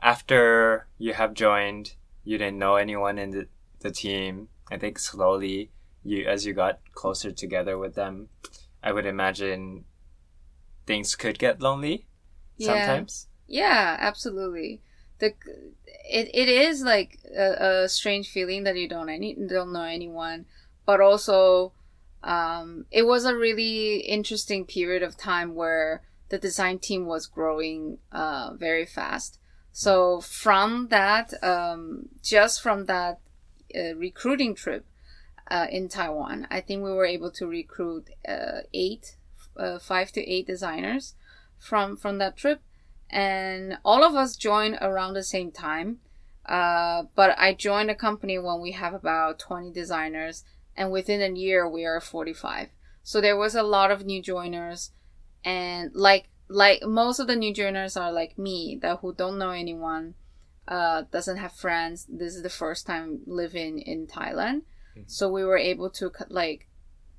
After 0.03 0.87
you 0.99 1.15
have 1.15 1.35
joined, 1.35 1.95
you 2.25 2.39
didn't 2.39 2.59
know 2.59 2.77
anyone 2.77 3.19
in 3.19 3.31
the, 3.31 3.49
the 3.81 3.91
team. 3.91 4.49
I 4.71 4.77
think 4.77 4.99
slowly, 4.99 5.71
you 6.05 6.27
as 6.27 6.45
you 6.45 6.53
got 6.53 6.81
closer 6.93 7.33
together 7.33 7.79
with 7.79 7.95
them, 7.95 8.29
I 8.83 8.93
would 8.93 9.07
imagine 9.07 9.85
things 10.87 11.17
could 11.17 11.39
get 11.39 11.61
lonely 11.61 12.07
Yeah. 12.59 12.75
sometimes. 12.77 13.29
Yeah, 13.49 13.97
absolutely. 13.99 14.83
The 15.19 15.35
it, 16.09 16.31
it 16.35 16.49
is 16.49 16.83
like 16.83 17.19
a, 17.37 17.85
a 17.85 17.89
strange 17.89 18.29
feeling 18.31 18.65
that 18.65 18.77
you 18.77 18.89
don't 18.89 19.09
any 19.09 19.35
don't 19.35 19.73
know 19.73 19.83
anyone, 19.83 20.47
but 20.85 21.01
also 21.01 21.73
um, 22.23 22.87
it 22.91 23.07
was 23.07 23.25
a 23.25 23.37
really 23.37 23.99
interesting 23.99 24.65
period 24.65 25.03
of 25.03 25.17
time 25.17 25.55
where 25.55 26.03
the 26.29 26.39
design 26.39 26.79
team 26.79 27.07
was 27.07 27.27
growing 27.27 27.99
uh, 28.13 28.53
very 28.55 28.87
fast. 28.87 29.39
So 29.73 30.21
from 30.21 30.89
that, 30.89 31.33
um, 31.43 32.09
just 32.23 32.63
from 32.63 32.87
that 32.87 33.21
uh, 33.75 33.95
recruiting 33.95 34.55
trip 34.55 34.87
uh, 35.51 35.67
in 35.71 35.89
Taiwan, 35.89 36.49
I 36.51 36.61
think 36.61 36.83
we 36.83 36.93
were 36.93 37.07
able 37.07 37.31
to 37.33 37.47
recruit 37.47 38.09
uh, 38.27 38.61
eight, 38.73 39.17
uh, 39.57 39.79
five 39.79 40.13
to 40.13 40.21
eight 40.29 40.47
designers 40.47 41.15
from 41.59 41.97
from 41.97 42.19
that 42.19 42.37
trip 42.37 42.61
and 43.11 43.79
all 43.85 44.05
of 44.05 44.15
us 44.15 44.37
joined 44.37 44.79
around 44.81 45.15
the 45.15 45.23
same 45.23 45.51
time. 45.51 45.99
Uh, 46.45 47.05
but 47.15 47.37
I 47.39 47.55
joined 47.55 47.91
a 47.91 47.95
company 47.95 48.39
when 48.39 48.61
we 48.61 48.73
have 48.73 48.95
about 48.95 49.39
20 49.39 49.73
designers, 49.73 50.45
and 50.77 50.93
within 50.93 51.21
a 51.21 51.37
year 51.37 51.69
we 51.69 51.85
are 51.85 52.01
45. 52.01 52.69
So 53.03 53.21
there 53.21 53.37
was 53.37 53.55
a 53.55 53.63
lot 53.63 53.91
of 53.91 54.05
new 54.05 54.23
joiners, 54.23 54.93
and 55.45 55.91
like 55.95 56.29
like 56.49 56.83
most 56.85 57.19
of 57.19 57.27
the 57.27 57.35
new 57.35 57.53
joiners 57.53 57.97
are 57.97 58.13
like 58.13 58.39
me 58.39 58.79
that 58.83 58.99
who 59.01 59.13
don't 59.13 59.39
know 59.39 59.51
anyone, 59.51 60.15
uh, 60.69 61.03
doesn't 61.11 61.39
have 61.39 61.53
friends. 61.53 62.07
This 62.09 62.37
is 62.37 62.43
the 62.43 62.49
first 62.49 62.87
time 62.87 63.21
living 63.27 63.81
in 63.81 64.07
Thailand, 64.07 64.63
so 65.07 65.29
we 65.29 65.45
were 65.45 65.59
able 65.59 65.91
to 65.91 66.13
like 66.29 66.69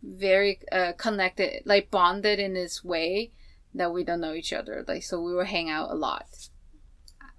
very 0.01 0.59
uh, 0.71 0.93
connected, 0.93 1.63
like 1.65 1.91
bonded 1.91 2.39
in 2.39 2.53
this 2.53 2.83
way 2.83 3.31
that 3.77 3.93
we 3.93 4.03
don't 4.03 4.21
know 4.21 4.33
each 4.33 4.53
other. 4.53 4.83
Like 4.87 5.03
so 5.03 5.21
we 5.21 5.33
will 5.33 5.45
hang 5.45 5.69
out 5.69 5.91
a 5.91 5.95
lot 5.95 6.49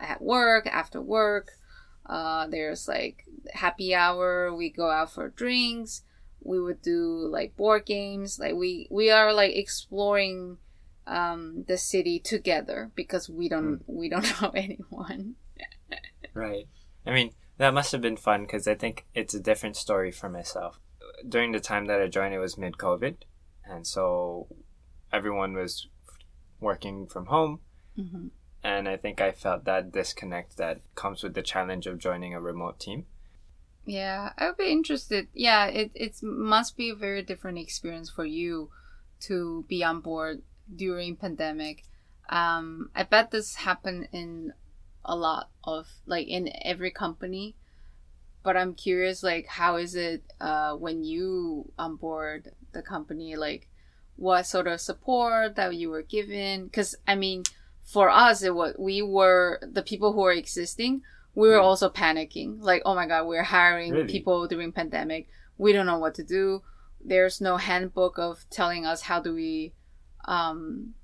at 0.01 0.23
work, 0.23 0.67
after 0.67 1.01
work. 1.01 1.53
Uh, 2.07 2.47
there's 2.47 2.89
like 2.89 3.25
happy 3.53 3.95
hour. 3.95 4.55
We 4.55 4.71
go 4.71 4.91
out 4.91 5.13
for 5.13 5.29
drinks. 5.29 6.03
We 6.43 6.61
would 6.61 6.81
do 6.83 7.29
like 7.31 7.57
board 7.57 7.85
games. 7.85 8.39
Like 8.39 8.55
we 8.55 8.89
we 8.91 9.11
are 9.11 9.33
like 9.33 9.55
exploring 9.55 10.59
um, 11.07 11.65
the 11.67 11.77
city 11.77 12.19
together 12.19 12.91
because 12.95 13.29
we 13.29 13.49
don't 13.49 13.83
we 13.87 14.09
don't 14.09 14.41
know 14.43 14.51
anyone. 14.51 15.35
Right. 16.35 16.69
I 17.07 17.13
mean, 17.13 17.33
that 17.57 17.75
must 17.75 17.93
have 17.93 18.01
been 18.01 18.17
fun 18.17 18.43
because 18.43 18.69
I 18.69 18.75
think 18.75 19.07
it's 19.15 19.35
a 19.35 19.41
different 19.41 19.77
story 19.77 20.13
for 20.13 20.29
myself. 20.29 20.79
During 21.29 21.53
the 21.53 21.61
time 21.61 21.87
that 21.87 22.01
I 22.01 22.07
joined, 22.07 22.35
it 22.35 22.39
was 22.39 22.57
mid 22.57 22.75
COVID. 22.75 23.17
And 23.65 23.87
so 23.87 24.47
everyone 25.13 25.55
was 25.55 25.89
working 26.61 27.07
from 27.07 27.27
home. 27.27 27.61
hmm 27.97 28.29
And 28.63 28.89
I 28.89 28.97
think 28.97 29.21
I 29.21 29.33
felt 29.33 29.65
that 29.65 29.93
disconnect 29.93 30.57
that 30.57 30.81
comes 30.95 31.23
with 31.23 31.35
the 31.35 31.43
challenge 31.43 31.87
of 31.87 31.99
joining 31.99 32.35
a 32.35 32.41
remote 32.41 32.81
team. 32.81 33.07
Yeah, 33.87 34.33
I 34.37 34.49
would 34.49 34.59
be 34.59 34.71
interested. 34.71 35.29
Yeah, 35.33 35.67
it 35.67 35.91
it 35.95 36.23
must 36.23 36.77
be 36.77 36.91
a 36.91 36.95
very 36.95 37.23
different 37.23 37.59
experience 37.59 38.11
for 38.11 38.25
you 38.25 38.71
to 39.21 39.65
be 39.69 39.83
on 39.83 40.01
board 40.01 40.43
during 40.75 41.17
pandemic. 41.17 41.85
Um, 42.29 42.91
I 42.95 43.05
bet 43.05 43.31
this 43.31 43.55
happened 43.55 44.09
in 44.13 44.53
a 45.05 45.17
lot 45.17 45.49
of 45.65 45.89
like 46.05 46.29
in 46.29 46.51
every 46.63 46.91
company, 46.91 47.57
but 48.43 48.57
I'm 48.57 48.75
curious 48.75 49.23
like 49.23 49.47
how 49.47 49.77
is 49.77 49.95
it 49.95 50.23
uh, 50.41 50.75
when 50.75 51.03
you 51.03 51.73
on 51.79 51.97
board 51.97 52.53
the 52.73 52.83
company 52.83 53.37
like 53.37 53.69
what 54.19 54.47
sort 54.47 54.67
of 54.67 54.81
support 54.81 55.55
that 55.57 55.75
you 55.81 55.89
were 55.91 56.03
given? 56.03 56.65
Because 56.65 56.95
I 57.07 57.15
mean, 57.15 57.45
for 57.83 58.11
us, 58.11 58.43
it 58.43 58.55
was 58.55 58.75
we 58.79 59.01
were 59.01 59.61
the 59.77 59.83
people 59.91 60.13
who 60.13 60.21
were 60.23 60.33
existing 60.45 61.03
we 61.35 61.47
were 61.49 61.63
Mm. 61.63 61.71
also 61.71 61.89
panicking 61.89 62.51
like 62.71 62.83
oh 62.85 62.95
my 63.01 63.07
god 63.07 63.23
we're 63.31 63.45
hiring 63.59 63.93
Really? 63.93 64.09
people 64.09 64.49
during 64.49 64.73
pandemic 64.73 65.29
we 65.57 65.73
don't 65.73 65.87
know 65.87 65.99
what 66.05 66.15
to 66.17 66.25
do 66.25 66.63
there's 67.13 67.41
no 67.41 67.59
handbook 67.59 68.19
of 68.19 68.45
telling 68.51 68.85
us 68.85 69.03
how 69.03 69.21
do 69.21 69.31
we 69.35 69.73
um 70.25 70.95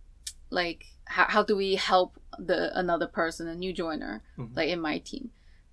like 0.50 0.86
how, 1.04 1.26
how 1.28 1.42
do 1.42 1.54
we 1.56 1.76
help 1.76 2.18
the 2.38 2.76
another 2.76 3.06
person 3.06 3.46
a 3.46 3.54
new 3.54 3.72
joiner 3.72 4.22
Mhm. 4.36 4.56
like 4.56 4.68
in 4.70 4.80
my 4.80 4.98
team 4.98 5.30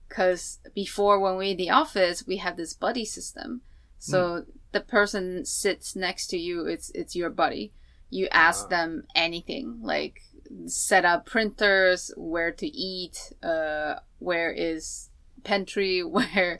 because 0.07 0.59
before 0.75 1.19
when 1.19 1.37
we 1.37 1.51
in 1.51 1.57
the 1.57 1.69
office 1.71 2.27
we 2.27 2.37
have 2.37 2.55
this 2.57 2.73
buddy 2.73 3.05
system 3.05 3.61
so 3.97 4.45
the 4.71 4.81
person 4.81 5.45
sits 5.45 5.95
next 5.95 6.27
to 6.27 6.37
you 6.37 6.65
it's 6.65 6.89
it's 6.95 7.15
your 7.15 7.29
buddy 7.29 7.71
you 8.09 8.27
ask 8.31 8.65
Ah. 8.65 8.69
them 8.69 9.03
anything 9.15 9.79
like 9.81 10.21
set 10.65 11.05
up 11.05 11.25
printers 11.25 12.11
where 12.17 12.51
to 12.51 12.67
eat 12.67 13.33
uh 13.43 13.95
where 14.19 14.51
is 14.51 15.09
pantry 15.43 16.03
where 16.15 16.59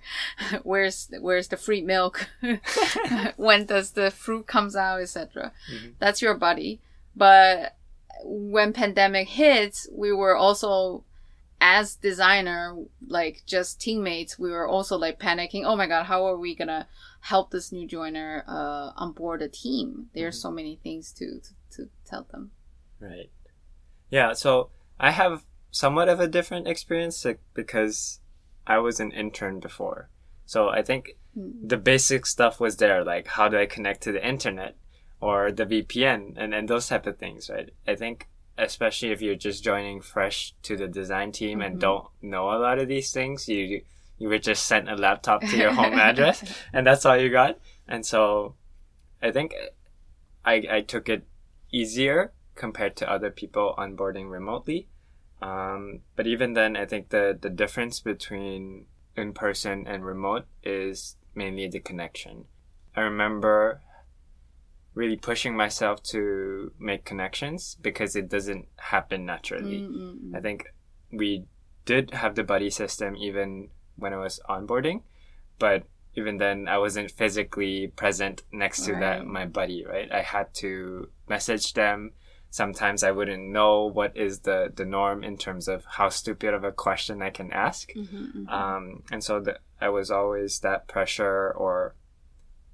where's 0.63 1.09
where's 1.19 1.47
the 1.49 1.57
free 1.57 1.81
milk 1.81 2.27
when 3.35 3.65
does 3.65 3.91
the 3.91 4.11
fruit 4.11 4.47
comes 4.47 4.75
out 4.75 5.01
etc 5.01 5.51
Mhm. 5.71 5.93
that's 5.99 6.21
your 6.21 6.33
buddy 6.35 6.81
but 7.15 7.75
when 8.23 8.71
pandemic 8.73 9.27
hits 9.29 9.87
we 9.91 10.11
were 10.11 10.35
also 10.35 11.03
as 11.61 11.95
designer 11.95 12.75
like 13.07 13.43
just 13.45 13.79
teammates 13.79 14.37
we 14.37 14.49
were 14.49 14.67
also 14.67 14.97
like 14.97 15.19
panicking 15.19 15.63
oh 15.63 15.75
my 15.75 15.87
god 15.87 16.03
how 16.05 16.25
are 16.25 16.37
we 16.37 16.55
gonna 16.55 16.87
help 17.21 17.51
this 17.51 17.71
new 17.71 17.87
joiner 17.87 18.43
uh 18.47 18.91
on 18.97 19.13
board 19.13 19.41
a 19.41 19.47
team 19.47 20.07
there's 20.15 20.41
so 20.41 20.49
many 20.51 20.79
things 20.83 21.13
to, 21.13 21.39
to 21.39 21.53
to 21.69 21.89
tell 22.03 22.27
them 22.31 22.51
Right. 23.01 23.31
Yeah, 24.09 24.33
so 24.33 24.69
I 24.99 25.11
have 25.11 25.43
somewhat 25.71 26.07
of 26.07 26.19
a 26.19 26.27
different 26.27 26.67
experience 26.67 27.25
because 27.53 28.19
I 28.67 28.77
was 28.77 28.99
an 28.99 29.11
intern 29.11 29.59
before. 29.59 30.09
So 30.45 30.69
I 30.69 30.83
think 30.83 31.17
the 31.35 31.77
basic 31.77 32.25
stuff 32.25 32.59
was 32.59 32.77
there, 32.77 33.03
like 33.03 33.27
how 33.27 33.49
do 33.49 33.57
I 33.57 33.65
connect 33.65 34.03
to 34.03 34.11
the 34.11 34.25
internet 34.25 34.75
or 35.19 35.51
the 35.51 35.65
VPN 35.65 36.33
and, 36.37 36.53
and 36.53 36.67
those 36.67 36.87
type 36.87 37.07
of 37.07 37.17
things, 37.17 37.49
right? 37.49 37.69
I 37.87 37.95
think 37.95 38.27
especially 38.61 39.11
if 39.11 39.21
you're 39.21 39.35
just 39.35 39.63
joining 39.63 40.01
fresh 40.01 40.53
to 40.63 40.77
the 40.77 40.87
design 40.87 41.31
team 41.31 41.59
mm-hmm. 41.59 41.73
and 41.73 41.81
don't 41.81 42.07
know 42.21 42.51
a 42.51 42.59
lot 42.59 42.79
of 42.79 42.87
these 42.87 43.11
things, 43.11 43.49
you 43.49 43.81
you 44.17 44.29
were 44.29 44.37
just 44.37 44.67
sent 44.67 44.87
a 44.87 44.95
laptop 44.95 45.41
to 45.41 45.57
your 45.57 45.73
home 45.73 45.93
address 46.09 46.43
and 46.71 46.85
that's 46.85 47.05
all 47.05 47.17
you 47.17 47.29
got. 47.29 47.57
And 47.87 48.05
so 48.05 48.55
I 49.21 49.31
think 49.31 49.55
I 50.45 50.63
I 50.69 50.81
took 50.81 51.09
it 51.09 51.25
easier 51.71 52.31
compared 52.55 52.95
to 52.97 53.09
other 53.09 53.31
people 53.31 53.73
onboarding 53.77 54.29
remotely. 54.29 54.87
Um, 55.41 56.01
but 56.15 56.27
even 56.27 56.53
then, 56.53 56.77
I 56.77 56.85
think 56.85 57.09
the, 57.09 57.35
the 57.39 57.49
difference 57.49 57.99
between 57.99 58.85
in 59.17 59.33
person 59.33 59.87
and 59.87 60.05
remote 60.05 60.45
is 60.63 61.15
mainly 61.33 61.67
the 61.67 61.79
connection. 61.79 62.45
I 62.95 63.01
remember 63.01 63.81
really 64.93 65.15
pushing 65.15 65.55
myself 65.55 66.03
to 66.03 66.71
make 66.79 67.05
connections 67.05 67.77
because 67.81 68.15
it 68.15 68.29
doesn't 68.29 68.67
happen 68.77 69.25
naturally. 69.25 69.79
Mm-mm. 69.79 70.35
I 70.35 70.41
think 70.41 70.65
we 71.11 71.45
did 71.85 72.11
have 72.11 72.35
the 72.35 72.43
buddy 72.43 72.69
system 72.69 73.15
even 73.15 73.69
when 73.95 74.13
I 74.13 74.17
was 74.17 74.39
onboarding, 74.49 75.03
but 75.59 75.83
even 76.15 76.37
then 76.37 76.67
I 76.67 76.77
wasn't 76.77 77.11
physically 77.11 77.87
present 77.95 78.43
next 78.51 78.81
to 78.85 78.93
right. 78.93 78.99
that 78.99 79.25
my 79.25 79.45
buddy, 79.45 79.85
right? 79.85 80.11
I 80.11 80.21
had 80.21 80.53
to 80.55 81.09
message 81.29 81.73
them. 81.73 82.11
Sometimes 82.49 83.01
I 83.01 83.11
wouldn't 83.11 83.47
know 83.47 83.85
what 83.85 84.17
is 84.17 84.39
the, 84.39 84.73
the 84.75 84.83
norm 84.83 85.23
in 85.23 85.37
terms 85.37 85.69
of 85.69 85.85
how 85.85 86.09
stupid 86.09 86.53
of 86.53 86.65
a 86.65 86.73
question 86.73 87.21
I 87.21 87.29
can 87.29 87.53
ask. 87.53 87.93
Mm-hmm, 87.93 88.17
mm-hmm. 88.17 88.49
Um, 88.49 89.03
and 89.09 89.23
so 89.23 89.39
the, 89.39 89.59
I 89.79 89.87
was 89.87 90.11
always 90.11 90.59
that 90.59 90.89
pressure 90.89 91.51
or 91.51 91.95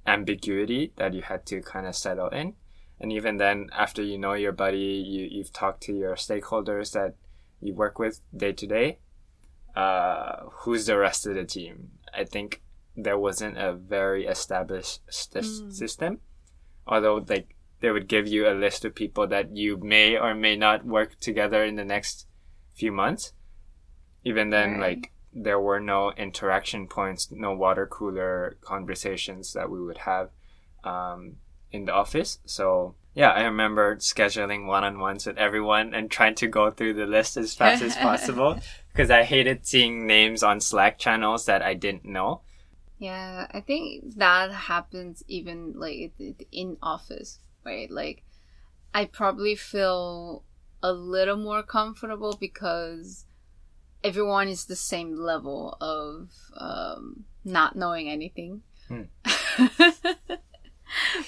ambiguity 0.08 0.94
that 0.96 1.14
you 1.14 1.22
had 1.22 1.46
to 1.48 1.62
kind 1.62 1.86
of 1.86 1.96
settle 1.96 2.30
in. 2.30 2.54
And 3.00 3.12
even 3.12 3.38
then, 3.38 3.70
after 3.78 4.02
you 4.02 4.18
know 4.18 4.34
your 4.34 4.54
buddy, 4.54 4.78
you, 4.78 5.28
you've 5.30 5.54
talked 5.54 5.82
to 5.84 5.94
your 5.94 6.16
stakeholders 6.16 6.94
that 6.94 7.14
you 7.62 7.76
work 7.76 8.00
with 8.00 8.22
day 8.36 8.54
to 8.54 8.66
day, 8.66 9.00
uh, 9.76 10.46
who's 10.52 10.88
the 10.88 10.98
rest 10.98 11.28
of 11.28 11.36
the 11.36 11.46
team? 11.46 11.92
I 12.14 12.24
think 12.24 12.64
there 12.96 13.20
wasn't 13.20 13.58
a 13.60 13.74
very 13.74 14.26
established 14.26 15.02
st- 15.10 15.46
mm. 15.46 15.74
system. 15.74 16.20
Although, 16.88 17.24
like, 17.28 17.56
they 17.82 17.92
would 17.92 18.08
give 18.08 18.28
you 18.28 18.48
a 18.48 18.58
list 18.58 18.86
of 18.86 18.96
people 18.96 19.28
that 19.28 19.56
you 19.56 19.78
may 19.78 20.18
or 20.18 20.34
may 20.34 20.56
not 20.56 20.84
work 20.84 21.20
together 21.20 21.64
in 21.64 21.76
the 21.76 21.86
next 21.86 22.26
few 22.74 22.92
months. 22.92 23.34
Even 24.24 24.50
then, 24.50 24.80
right. 24.80 24.98
like, 24.98 25.12
there 25.38 25.60
were 25.60 25.80
no 25.80 26.12
interaction 26.14 26.88
points, 26.88 27.30
no 27.32 27.54
water 27.54 27.86
cooler 27.86 28.58
conversations 28.62 29.54
that 29.54 29.70
we 29.70 29.82
would 29.82 30.00
have 30.00 30.30
um, 30.84 31.36
in 31.72 31.86
the 31.86 31.94
office. 31.94 32.40
So 32.46 32.96
yeah, 33.14 33.30
I 33.30 33.44
remember 33.44 33.96
scheduling 33.98 34.66
one-on-ones 34.66 35.26
with 35.26 35.38
everyone 35.38 35.94
and 35.94 36.10
trying 36.10 36.36
to 36.36 36.48
go 36.48 36.72
through 36.72 36.96
the 36.96 37.06
list 37.06 37.38
as 37.38 37.54
fast 37.54 37.84
as 37.84 37.96
possible 37.96 38.60
because 38.92 39.12
I 39.12 39.24
hated 39.24 39.66
seeing 39.66 40.08
names 40.08 40.44
on 40.44 40.60
Slack 40.60 40.98
channels 40.98 41.46
that 41.46 41.62
I 41.62 41.76
didn't 41.76 42.06
know. 42.06 42.42
Yeah, 43.00 43.46
I 43.52 43.62
think 43.62 44.16
that 44.16 44.52
happens 44.52 45.24
even 45.28 45.74
like 45.76 46.14
in 46.52 46.78
office, 46.82 47.40
right? 47.64 47.92
Like 47.92 48.24
I 48.94 49.06
probably 49.06 49.56
feel 49.56 50.44
a 50.82 50.92
little 50.92 51.38
more 51.38 51.62
comfortable 51.62 52.36
because 52.40 53.26
everyone 54.04 54.48
is 54.48 54.66
the 54.66 54.76
same 54.76 55.16
level 55.16 55.78
of 55.82 56.30
um, 56.58 57.26
not 57.44 57.76
knowing 57.76 58.10
anything. 58.10 58.62
Hmm. 58.88 59.04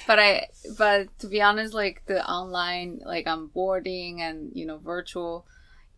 but 0.08 0.20
I, 0.20 0.48
but 0.78 1.18
to 1.20 1.28
be 1.28 1.42
honest, 1.42 1.74
like 1.74 2.04
the 2.06 2.26
online, 2.28 3.02
like 3.06 3.26
onboarding 3.26 4.20
and 4.20 4.52
you 4.54 4.66
know 4.66 4.78
virtual, 4.78 5.46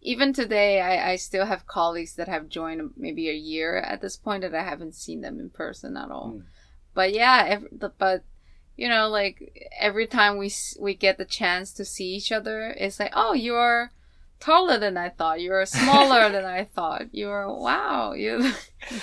even 0.01 0.33
today, 0.33 0.81
I, 0.81 1.11
I 1.11 1.15
still 1.17 1.45
have 1.45 1.67
colleagues 1.67 2.15
that 2.15 2.27
have 2.27 2.49
joined 2.49 2.91
maybe 2.97 3.29
a 3.29 3.33
year 3.33 3.77
at 3.77 4.01
this 4.01 4.17
point 4.17 4.41
that 4.41 4.55
I 4.55 4.63
haven't 4.63 4.95
seen 4.95 5.21
them 5.21 5.39
in 5.39 5.49
person 5.49 5.95
at 5.97 6.09
all. 6.09 6.31
Hmm. 6.31 6.39
But 6.93 7.13
yeah, 7.13 7.45
every, 7.47 7.69
but 7.97 8.23
you 8.75 8.89
know, 8.89 9.09
like 9.09 9.69
every 9.79 10.07
time 10.07 10.37
we 10.37 10.51
we 10.79 10.95
get 10.95 11.17
the 11.17 11.25
chance 11.25 11.71
to 11.73 11.85
see 11.85 12.15
each 12.15 12.31
other, 12.31 12.75
it's 12.77 12.99
like, 12.99 13.13
oh, 13.15 13.33
you're 13.33 13.91
taller 14.41 14.77
than 14.77 14.97
I 14.97 15.09
thought. 15.09 15.39
You 15.39 15.53
are 15.53 15.65
smaller 15.65 16.29
than 16.29 16.43
I 16.43 16.65
thought. 16.65 17.13
You 17.13 17.29
are 17.29 17.51
wow. 17.53 18.13
You. 18.13 18.51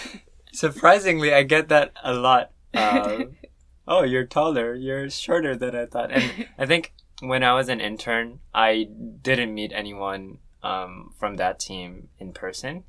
Surprisingly, 0.52 1.32
I 1.32 1.44
get 1.44 1.68
that 1.68 1.92
a 2.02 2.12
lot. 2.12 2.50
Uh, 2.74 3.24
oh, 3.88 4.02
you're 4.02 4.26
taller. 4.26 4.74
You're 4.74 5.08
shorter 5.08 5.56
than 5.56 5.74
I 5.74 5.86
thought. 5.86 6.12
And 6.12 6.46
I 6.58 6.66
think 6.66 6.92
when 7.20 7.42
I 7.42 7.54
was 7.54 7.68
an 7.68 7.80
intern, 7.80 8.40
I 8.52 8.88
didn't 9.22 9.54
meet 9.54 9.72
anyone 9.74 10.38
um, 10.62 11.14
from 11.18 11.36
that 11.36 11.58
team 11.58 12.08
in 12.18 12.32
person. 12.32 12.84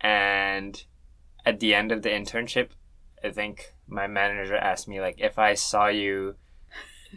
And 0.00 0.82
at 1.44 1.60
the 1.60 1.74
end 1.74 1.92
of 1.92 2.02
the 2.02 2.10
internship, 2.10 2.70
I 3.22 3.30
think 3.30 3.74
my 3.88 4.06
manager 4.06 4.56
asked 4.56 4.88
me 4.88 5.00
like 5.00 5.16
if 5.18 5.38
I 5.38 5.54
saw 5.54 5.86
you 5.86 6.36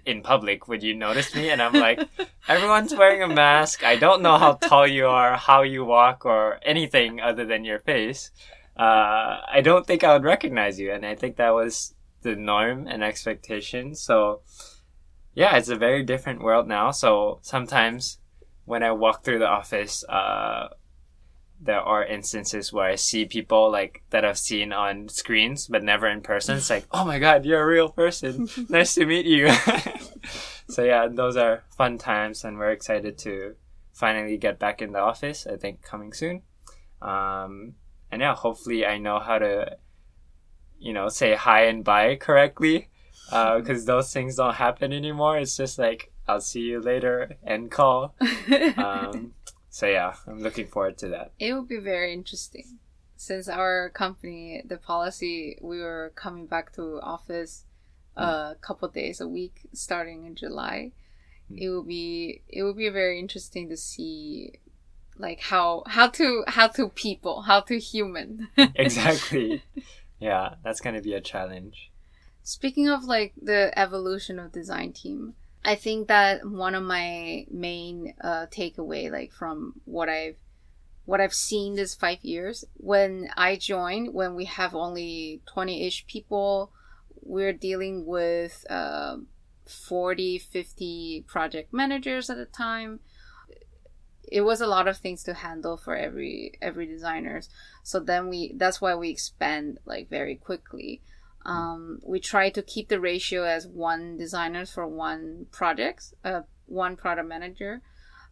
in 0.06 0.22
public, 0.22 0.68
would 0.68 0.84
you 0.84 0.96
notice 0.96 1.36
me? 1.36 1.50
And 1.50 1.62
I'm 1.62 1.74
like, 1.74 2.00
everyone's 2.48 2.96
wearing 2.96 3.24
a 3.24 3.28
mask. 3.28 3.84
I 3.84 3.96
don't 3.96 4.22
know 4.22 4.38
how 4.38 4.54
tall 4.54 4.88
you 4.88 5.08
are, 5.08 5.36
how 5.36 5.62
you 5.62 5.86
walk, 5.86 6.26
or 6.26 6.60
anything 6.64 7.20
other 7.20 7.46
than 7.46 7.66
your 7.66 7.80
face. 7.80 8.32
Uh, 8.78 9.42
I 9.52 9.62
don't 9.62 9.86
think 9.86 10.04
I 10.04 10.14
would 10.14 10.24
recognize 10.24 10.80
you. 10.80 10.92
And 10.92 11.06
I 11.06 11.16
think 11.16 11.36
that 11.36 11.54
was 11.54 11.94
the 12.22 12.36
norm 12.36 12.88
and 12.88 13.04
expectation. 13.04 13.96
So, 13.96 14.42
yeah, 15.34 15.56
it's 15.58 15.70
a 15.70 15.76
very 15.76 16.04
different 16.04 16.42
world 16.42 16.68
now. 16.68 16.92
So 16.92 17.40
sometimes 17.42 18.20
when 18.66 18.84
I 18.84 18.92
walk 18.92 19.24
through 19.24 19.40
the 19.40 19.48
office, 19.48 20.04
uh, 20.08 20.70
there 21.62 21.82
are 21.82 22.06
instances 22.06 22.72
where 22.72 22.86
I 22.86 22.96
see 22.96 23.26
people 23.26 23.70
like 23.72 24.04
that 24.12 24.24
I've 24.24 24.38
seen 24.38 24.72
on 24.72 25.10
screens 25.10 25.68
but 25.68 25.84
never 25.84 26.08
in 26.08 26.22
person. 26.22 26.58
It's 26.58 26.70
like, 26.70 26.86
oh 26.92 27.04
my 27.04 27.20
god, 27.20 27.46
you're 27.46 27.62
a 27.62 27.66
real 27.66 27.90
person. 27.90 28.48
nice 28.70 28.96
to 28.96 29.06
meet 29.06 29.26
you. 29.26 29.50
so 30.70 30.84
yeah, 30.84 31.08
those 31.12 31.36
are 31.36 31.64
fun 31.76 31.98
times, 31.98 32.44
and 32.44 32.58
we're 32.58 32.72
excited 32.72 33.18
to 33.20 33.56
finally 33.92 34.38
get 34.38 34.58
back 34.58 34.82
in 34.82 34.94
the 34.94 35.00
office. 35.00 35.46
I 35.46 35.58
think 35.58 35.82
coming 35.82 36.14
soon. 36.14 36.44
Um, 37.02 37.76
and 38.12 38.22
yeah, 38.22 38.36
hopefully 38.36 38.86
I 38.86 38.98
know 38.98 39.20
how 39.20 39.40
to, 39.40 39.78
you 40.80 40.94
know, 40.94 41.10
say 41.10 41.36
hi 41.36 41.66
and 41.66 41.84
bye 41.84 42.16
correctly, 42.16 42.90
because 43.26 43.84
uh, 43.84 43.86
those 43.86 44.14
things 44.14 44.38
don't 44.38 44.56
happen 44.56 44.94
anymore. 44.94 45.38
It's 45.38 45.58
just 45.58 45.78
like 45.78 46.12
I'll 46.26 46.42
see 46.42 46.62
you 46.62 46.80
later 46.80 47.38
and 47.44 47.70
call. 47.70 48.16
Um, 48.78 49.34
so 49.80 49.88
yeah, 49.88 50.14
I'm 50.28 50.42
looking 50.42 50.68
forward 50.68 50.98
to 50.98 51.08
that. 51.08 51.32
It 51.40 51.54
will 51.54 51.64
be 51.64 51.78
very 51.80 52.12
interesting. 52.12 52.80
Since 53.16 53.48
our 53.48 53.90
company, 53.90 54.62
the 54.66 54.76
policy, 54.76 55.58
we 55.62 55.80
were 55.80 56.12
coming 56.16 56.48
back 56.48 56.74
to 56.74 57.00
office 57.02 57.64
a 58.18 58.58
couple 58.60 58.90
days 58.90 59.22
a 59.22 59.28
week 59.30 59.70
starting 59.72 60.26
in 60.26 60.36
July. 60.36 60.92
Mm. 61.50 61.62
It 61.62 61.70
will 61.70 61.84
be 61.84 62.42
it 62.50 62.64
will 62.64 62.74
be 62.74 62.90
very 62.90 63.20
interesting 63.20 63.70
to 63.70 63.78
see 63.78 64.60
like 65.18 65.40
how 65.40 65.84
how 65.88 66.10
to 66.10 66.44
how 66.50 66.68
to 66.68 66.90
people 66.90 67.44
how 67.44 67.62
to 67.62 67.80
human 67.80 68.50
exactly 68.58 69.64
yeah 70.20 70.56
that's 70.64 70.80
gonna 70.80 71.02
be 71.02 71.14
a 71.14 71.20
challenge 71.20 71.92
speaking 72.42 72.88
of 72.88 73.04
like 73.04 73.34
the 73.42 73.78
evolution 73.78 74.40
of 74.40 74.54
design 74.54 74.94
team 74.94 75.36
I 75.64 75.76
think 75.76 76.08
that 76.08 76.48
one 76.48 76.74
of 76.76 76.84
my 76.84 77.46
main 77.52 78.14
uh, 78.22 78.46
takeaway, 78.48 79.12
like 79.12 79.32
from 79.32 79.82
what 79.86 80.10
I've 80.10 80.36
what 81.06 81.20
I've 81.20 81.34
seen 81.34 81.76
this 81.76 81.96
five 81.96 82.20
years, 82.22 82.64
when 82.76 83.30
I 83.36 83.56
joined, 83.56 84.14
when 84.14 84.36
we 84.36 84.46
have 84.46 84.76
only 84.76 85.42
twenty 85.46 85.86
ish 85.86 86.06
people, 86.08 86.72
we're 87.22 87.54
dealing 87.54 88.06
with 88.06 88.66
uh, 88.70 89.18
40, 89.70 90.40
50 90.40 91.26
project 91.28 91.74
managers 91.74 92.30
at 92.30 92.38
the 92.38 92.46
time. 92.46 93.00
It 94.32 94.42
was 94.42 94.62
a 94.62 94.68
lot 94.68 94.88
of 94.88 94.98
things 94.98 95.24
to 95.24 95.34
handle 95.34 95.76
for 95.78 95.96
every 95.96 96.54
every 96.62 96.86
designers. 96.86 97.50
So 97.84 98.00
then 98.00 98.30
we 98.30 98.54
that's 98.56 98.80
why 98.80 98.96
we 98.96 99.10
expand 99.10 99.80
like 99.86 100.10
very 100.10 100.36
quickly. 100.36 101.02
Um, 101.46 102.00
we 102.04 102.20
try 102.20 102.50
to 102.50 102.62
keep 102.62 102.90
the 102.90 103.00
ratio 103.00 103.44
as 103.44 103.68
one 103.68 104.18
designers 104.18 104.72
for 104.72 104.86
one 104.88 105.48
project, 105.52 106.14
uh, 106.24 106.42
one 106.66 106.96
product 106.96 107.28
manager, 107.28 107.82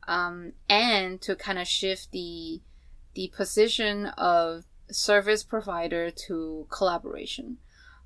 um, 0.08 0.54
and 0.70 1.22
to 1.22 1.36
kind 1.36 1.60
of 1.60 1.68
shift 1.68 2.12
the 2.12 2.62
the 3.14 3.32
position 3.36 4.08
of 4.18 4.66
service 4.92 5.44
provider 5.44 6.12
to 6.12 6.68
collaboration. 6.70 7.58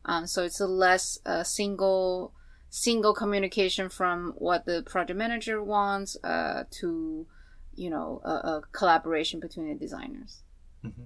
Um, 0.06 0.26
so 0.26 0.44
it's 0.44 0.60
a 0.60 0.68
less 0.68 1.20
uh, 1.26 1.44
single 1.44 2.34
single 2.70 3.14
communication 3.14 3.90
from 3.90 4.34
what 4.38 4.66
the 4.66 4.82
project 4.84 5.18
manager 5.18 5.62
wants 5.62 6.16
uh, 6.24 6.64
to 6.72 7.28
you 7.76 7.90
know 7.90 8.22
a, 8.24 8.30
a, 8.30 8.62
collaboration 8.72 9.40
between 9.40 9.68
the 9.68 9.76
designers. 9.76 10.42
Mm-hmm. 10.84 11.04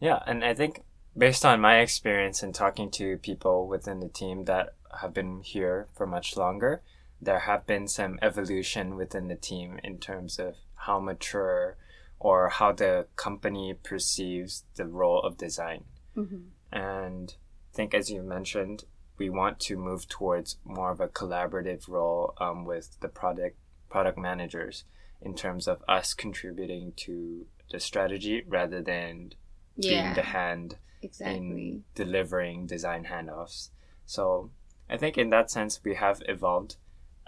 Yeah, 0.00 0.20
and 0.26 0.44
I 0.44 0.54
think 0.54 0.82
based 1.18 1.44
on 1.44 1.60
my 1.60 1.80
experience 1.80 2.42
in 2.42 2.52
talking 2.52 2.90
to 2.92 3.18
people 3.18 3.66
within 3.66 4.00
the 4.00 4.08
team 4.08 4.44
that 4.44 4.74
have 5.00 5.12
been 5.12 5.42
here 5.42 5.88
for 5.94 6.06
much 6.06 6.36
longer, 6.36 6.82
there 7.20 7.40
have 7.40 7.66
been 7.66 7.88
some 7.88 8.18
evolution 8.22 8.96
within 8.96 9.28
the 9.28 9.36
team 9.36 9.80
in 9.82 9.98
terms 9.98 10.38
of 10.38 10.54
how 10.86 11.00
mature 11.00 11.76
or 12.20 12.48
how 12.48 12.72
the 12.72 13.06
company 13.16 13.74
perceives 13.82 14.64
the 14.76 14.86
role 14.86 15.20
of 15.20 15.36
design. 15.36 15.84
Mm-hmm. 16.16 16.76
And 16.76 17.34
I 17.72 17.76
think, 17.76 17.94
as 17.94 18.10
you 18.10 18.22
mentioned, 18.22 18.84
we 19.18 19.28
want 19.28 19.58
to 19.60 19.76
move 19.76 20.08
towards 20.08 20.58
more 20.64 20.92
of 20.92 21.00
a 21.00 21.08
collaborative 21.08 21.88
role 21.88 22.34
um, 22.38 22.64
with 22.64 22.98
the 23.00 23.08
product 23.08 23.56
product 23.90 24.18
managers 24.18 24.84
in 25.22 25.34
terms 25.34 25.66
of 25.66 25.82
us 25.88 26.12
contributing 26.14 26.92
to 26.94 27.46
the 27.70 27.80
strategy 27.80 28.44
rather 28.46 28.82
than 28.82 29.32
Yeah. 29.76 30.02
being 30.02 30.14
the 30.14 30.22
hand 30.22 30.76
Exactly. 31.02 31.36
in 31.36 31.84
delivering 31.94 32.66
design 32.66 33.04
handoffs. 33.04 33.70
So 34.06 34.50
I 34.90 34.96
think 34.96 35.18
in 35.18 35.30
that 35.30 35.50
sense 35.50 35.80
we 35.84 35.94
have 35.94 36.22
evolved, 36.28 36.76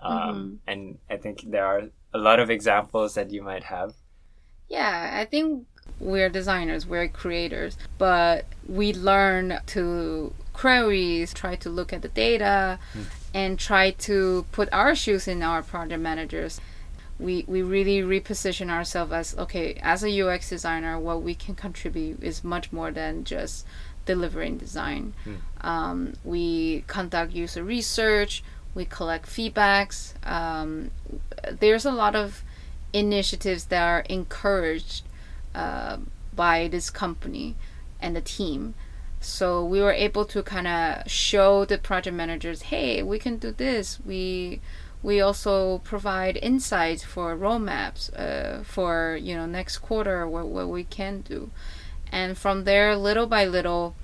um, 0.01 0.19
Mhm. 0.19 0.59
and 0.67 0.99
I 1.09 1.17
think 1.17 1.51
there 1.51 1.65
are 1.67 1.91
a 2.13 2.19
lot 2.19 2.41
of 2.41 2.51
examples 2.51 3.15
that 3.15 3.31
you 3.31 3.43
might 3.43 3.65
have. 3.65 3.95
Yeah, 4.69 5.11
I 5.21 5.25
think 5.25 5.67
we're 5.99 6.29
designers, 6.29 6.87
we're 6.87 7.09
creators, 7.09 7.77
but 7.99 8.47
we 8.69 8.93
learn 8.93 9.59
to 9.67 10.33
queries, 10.53 11.35
try 11.35 11.57
to 11.57 11.69
look 11.69 11.93
at 11.93 12.03
the 12.03 12.09
data, 12.09 12.79
and 13.35 13.59
try 13.59 13.91
to 13.93 14.47
put 14.53 14.69
our 14.73 14.95
shoes 14.95 15.27
in 15.29 15.43
our 15.43 15.63
project 15.63 16.01
managers. 16.01 16.61
We, 17.21 17.45
we 17.47 17.63
really 17.63 18.01
reposition 18.01 18.71
ourselves 18.71 19.13
as 19.13 19.37
okay, 19.37 19.75
as 19.83 20.03
a 20.03 20.23
UX 20.23 20.49
designer, 20.49 20.99
what 20.99 21.23
we 21.23 21.35
can 21.35 21.55
contribute 21.55 22.23
is 22.23 22.43
much 22.43 22.73
more 22.73 22.91
than 22.91 23.25
just 23.25 23.67
delivering 24.07 24.57
design. 24.59 25.13
Um, 25.61 26.15
we 26.25 26.85
conduct 26.87 27.33
user 27.33 27.63
research, 27.63 28.43
we 28.75 28.85
collect 28.85 29.27
feedbacks. 29.27 30.15
Um, 30.27 30.91
there's 31.61 31.85
a 31.85 31.93
lot 31.93 32.17
of 32.17 32.43
initiatives 32.93 33.67
that 33.67 33.83
are 33.83 34.01
encouraged 34.09 35.03
uh, 35.55 35.99
by 36.35 36.69
this 36.69 36.91
company 36.91 37.57
and 38.01 38.17
the 38.17 38.21
team. 38.21 38.75
So 39.21 39.63
we 39.65 39.81
were 39.81 39.93
able 39.93 40.25
to 40.27 40.43
kind 40.43 40.67
of 40.67 41.11
show 41.11 41.65
the 41.65 41.77
project 41.77 42.17
managers, 42.17 42.63
hey, 42.63 43.03
we 43.03 43.19
can 43.19 43.37
do 43.37 43.53
this. 43.53 43.99
We 44.05 44.61
we 45.03 45.21
also 45.21 45.79
provide 45.79 46.37
insights 46.43 47.03
for 47.05 47.37
roadmaps 47.37 48.11
uh, 48.19 48.63
for 48.65 49.17
you 49.21 49.35
know 49.37 49.47
next 49.47 49.79
quarter 49.79 50.27
what 50.29 50.49
what 50.49 50.69
we 50.69 50.85
can 50.85 51.23
do, 51.23 51.51
and 52.13 52.37
from 52.39 52.65
there, 52.65 52.97
little 52.97 53.27
by 53.27 53.45
little, 53.47 53.95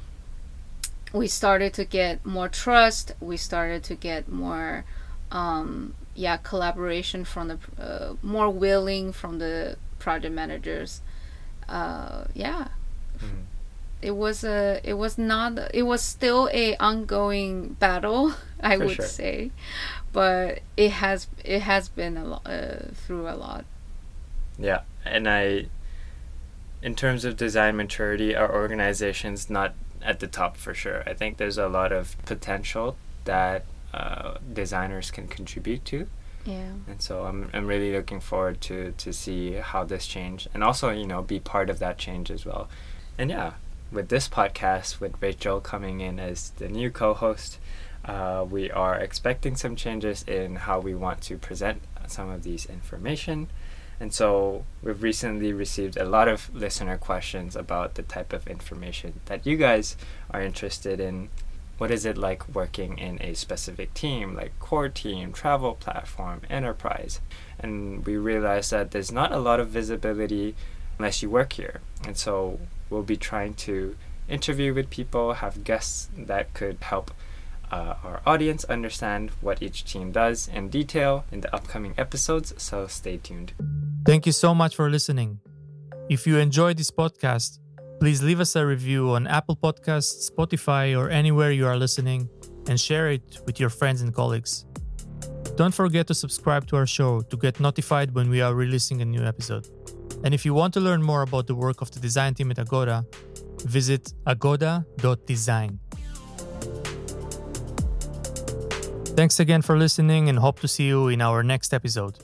we 1.12 1.26
started 1.26 1.72
to 1.74 1.84
get 1.84 2.24
more 2.24 2.48
trust. 2.48 3.12
We 3.20 3.36
started 3.36 3.82
to 3.84 3.94
get 3.94 4.28
more 4.28 4.84
um, 5.30 5.94
yeah 6.14 6.36
collaboration 6.36 7.24
from 7.24 7.48
the 7.48 7.58
uh, 7.80 8.14
more 8.22 8.50
willing 8.50 9.12
from 9.12 9.38
the 9.38 9.76
project 9.98 10.34
managers 10.34 11.00
uh, 11.68 12.24
yeah 12.34 12.68
Mhm. 13.18 13.44
It 14.02 14.12
was 14.16 14.44
a 14.44 14.80
it 14.84 14.94
was 14.94 15.18
not 15.18 15.58
it 15.74 15.82
was 15.82 16.02
still 16.02 16.48
a 16.52 16.76
ongoing 16.76 17.74
battle 17.74 18.34
i 18.60 18.76
For 18.76 18.86
would 18.86 18.96
sure. 18.96 19.06
say 19.06 19.50
but 20.12 20.60
it 20.76 20.92
has 20.92 21.28
it 21.44 21.62
has 21.62 21.88
been 21.88 22.16
a 22.16 22.24
lot 22.24 22.42
uh, 22.46 22.92
through 22.94 23.28
a 23.28 23.36
lot 23.36 23.64
Yeah, 24.58 24.82
and 25.04 25.28
I, 25.28 25.66
in 26.82 26.94
terms 26.94 27.24
of 27.24 27.36
design 27.36 27.76
maturity, 27.76 28.34
our 28.36 28.52
organization's 28.52 29.50
not 29.50 29.74
at 30.02 30.20
the 30.20 30.26
top 30.26 30.56
for 30.56 30.74
sure. 30.74 31.02
I 31.06 31.14
think 31.14 31.36
there's 31.38 31.58
a 31.58 31.68
lot 31.68 31.92
of 31.92 32.16
potential 32.24 32.96
that 33.24 33.64
uh, 33.92 34.34
designers 34.52 35.10
can 35.10 35.26
contribute 35.28 35.84
to. 35.86 36.08
yeah 36.44 36.72
And 36.86 37.02
so 37.02 37.24
I'm, 37.24 37.50
I'm 37.52 37.66
really 37.66 37.92
looking 37.92 38.20
forward 38.20 38.60
to, 38.62 38.92
to 38.92 39.12
see 39.12 39.54
how 39.54 39.84
this 39.84 40.06
change 40.06 40.48
and 40.54 40.62
also, 40.62 40.90
you 40.90 41.06
know, 41.06 41.22
be 41.22 41.40
part 41.40 41.70
of 41.70 41.78
that 41.80 41.98
change 41.98 42.30
as 42.30 42.46
well. 42.46 42.68
And 43.18 43.30
yeah, 43.30 43.54
with 43.90 44.08
this 44.08 44.28
podcast, 44.28 45.00
with 45.00 45.20
Rachel 45.20 45.60
coming 45.60 46.00
in 46.00 46.18
as 46.18 46.50
the 46.50 46.68
new 46.68 46.90
co 46.90 47.14
host, 47.14 47.58
uh, 48.04 48.44
we 48.48 48.70
are 48.70 48.96
expecting 48.96 49.56
some 49.56 49.76
changes 49.76 50.22
in 50.24 50.56
how 50.56 50.78
we 50.78 50.94
want 50.94 51.20
to 51.22 51.36
present 51.36 51.82
some 52.06 52.30
of 52.30 52.42
these 52.42 52.66
information. 52.66 53.48
And 53.98 54.12
so 54.12 54.64
we've 54.82 55.02
recently 55.02 55.52
received 55.52 55.96
a 55.96 56.04
lot 56.04 56.28
of 56.28 56.54
listener 56.54 56.98
questions 56.98 57.56
about 57.56 57.94
the 57.94 58.02
type 58.02 58.32
of 58.32 58.46
information 58.46 59.20
that 59.26 59.46
you 59.46 59.56
guys 59.56 59.96
are 60.30 60.42
interested 60.42 61.00
in. 61.00 61.30
What 61.78 61.90
is 61.90 62.06
it 62.06 62.16
like 62.16 62.54
working 62.54 62.98
in 62.98 63.20
a 63.20 63.34
specific 63.34 63.92
team 63.92 64.34
like 64.34 64.58
core 64.58 64.88
team 64.88 65.32
travel 65.32 65.74
platform 65.74 66.40
enterprise? 66.48 67.20
And 67.58 68.04
we 68.06 68.16
realized 68.16 68.70
that 68.70 68.92
there's 68.92 69.12
not 69.12 69.32
a 69.32 69.38
lot 69.38 69.60
of 69.60 69.68
visibility 69.68 70.54
unless 70.98 71.22
you 71.22 71.28
work 71.28 71.54
here. 71.54 71.80
And 72.06 72.16
so 72.16 72.60
we'll 72.90 73.02
be 73.02 73.16
trying 73.16 73.54
to 73.54 73.96
interview 74.28 74.74
with 74.74 74.90
people 74.90 75.34
have 75.34 75.64
guests 75.64 76.08
that 76.16 76.52
could 76.54 76.78
help 76.80 77.10
uh, 77.70 77.94
our 78.04 78.20
audience 78.26 78.64
understand 78.64 79.30
what 79.40 79.62
each 79.62 79.84
team 79.84 80.12
does 80.12 80.48
in 80.48 80.68
detail 80.68 81.24
in 81.32 81.40
the 81.40 81.54
upcoming 81.54 81.94
episodes 81.98 82.54
so 82.56 82.86
stay 82.86 83.16
tuned 83.16 83.52
Thank 84.06 84.24
you 84.24 84.30
so 84.30 84.54
much 84.54 84.76
for 84.76 84.88
listening. 84.88 85.40
If 86.08 86.28
you 86.28 86.38
enjoyed 86.38 86.76
this 86.76 86.92
podcast, 86.92 87.58
please 87.98 88.22
leave 88.22 88.38
us 88.38 88.54
a 88.54 88.64
review 88.64 89.10
on 89.10 89.26
Apple 89.26 89.56
Podcasts, 89.56 90.30
Spotify, 90.30 90.96
or 90.96 91.10
anywhere 91.10 91.50
you 91.50 91.66
are 91.66 91.76
listening 91.76 92.28
and 92.68 92.78
share 92.78 93.10
it 93.10 93.40
with 93.46 93.58
your 93.58 93.68
friends 93.68 94.02
and 94.02 94.14
colleagues. 94.14 94.64
Don't 95.56 95.74
forget 95.74 96.06
to 96.06 96.14
subscribe 96.14 96.68
to 96.68 96.76
our 96.76 96.86
show 96.86 97.20
to 97.22 97.36
get 97.36 97.58
notified 97.58 98.14
when 98.14 98.30
we 98.30 98.40
are 98.40 98.54
releasing 98.54 99.02
a 99.02 99.04
new 99.04 99.24
episode. 99.24 99.66
And 100.24 100.34
if 100.34 100.44
you 100.44 100.54
want 100.54 100.74
to 100.74 100.80
learn 100.80 101.02
more 101.02 101.22
about 101.22 101.46
the 101.46 101.54
work 101.54 101.80
of 101.80 101.90
the 101.90 102.00
design 102.00 102.34
team 102.34 102.50
at 102.50 102.58
Agoda, 102.58 103.04
visit 103.64 104.12
agoda.design. 104.26 105.78
Thanks 109.16 109.40
again 109.40 109.62
for 109.62 109.78
listening 109.78 110.28
and 110.28 110.38
hope 110.38 110.60
to 110.60 110.68
see 110.68 110.86
you 110.86 111.08
in 111.08 111.22
our 111.22 111.42
next 111.42 111.72
episode. 111.72 112.18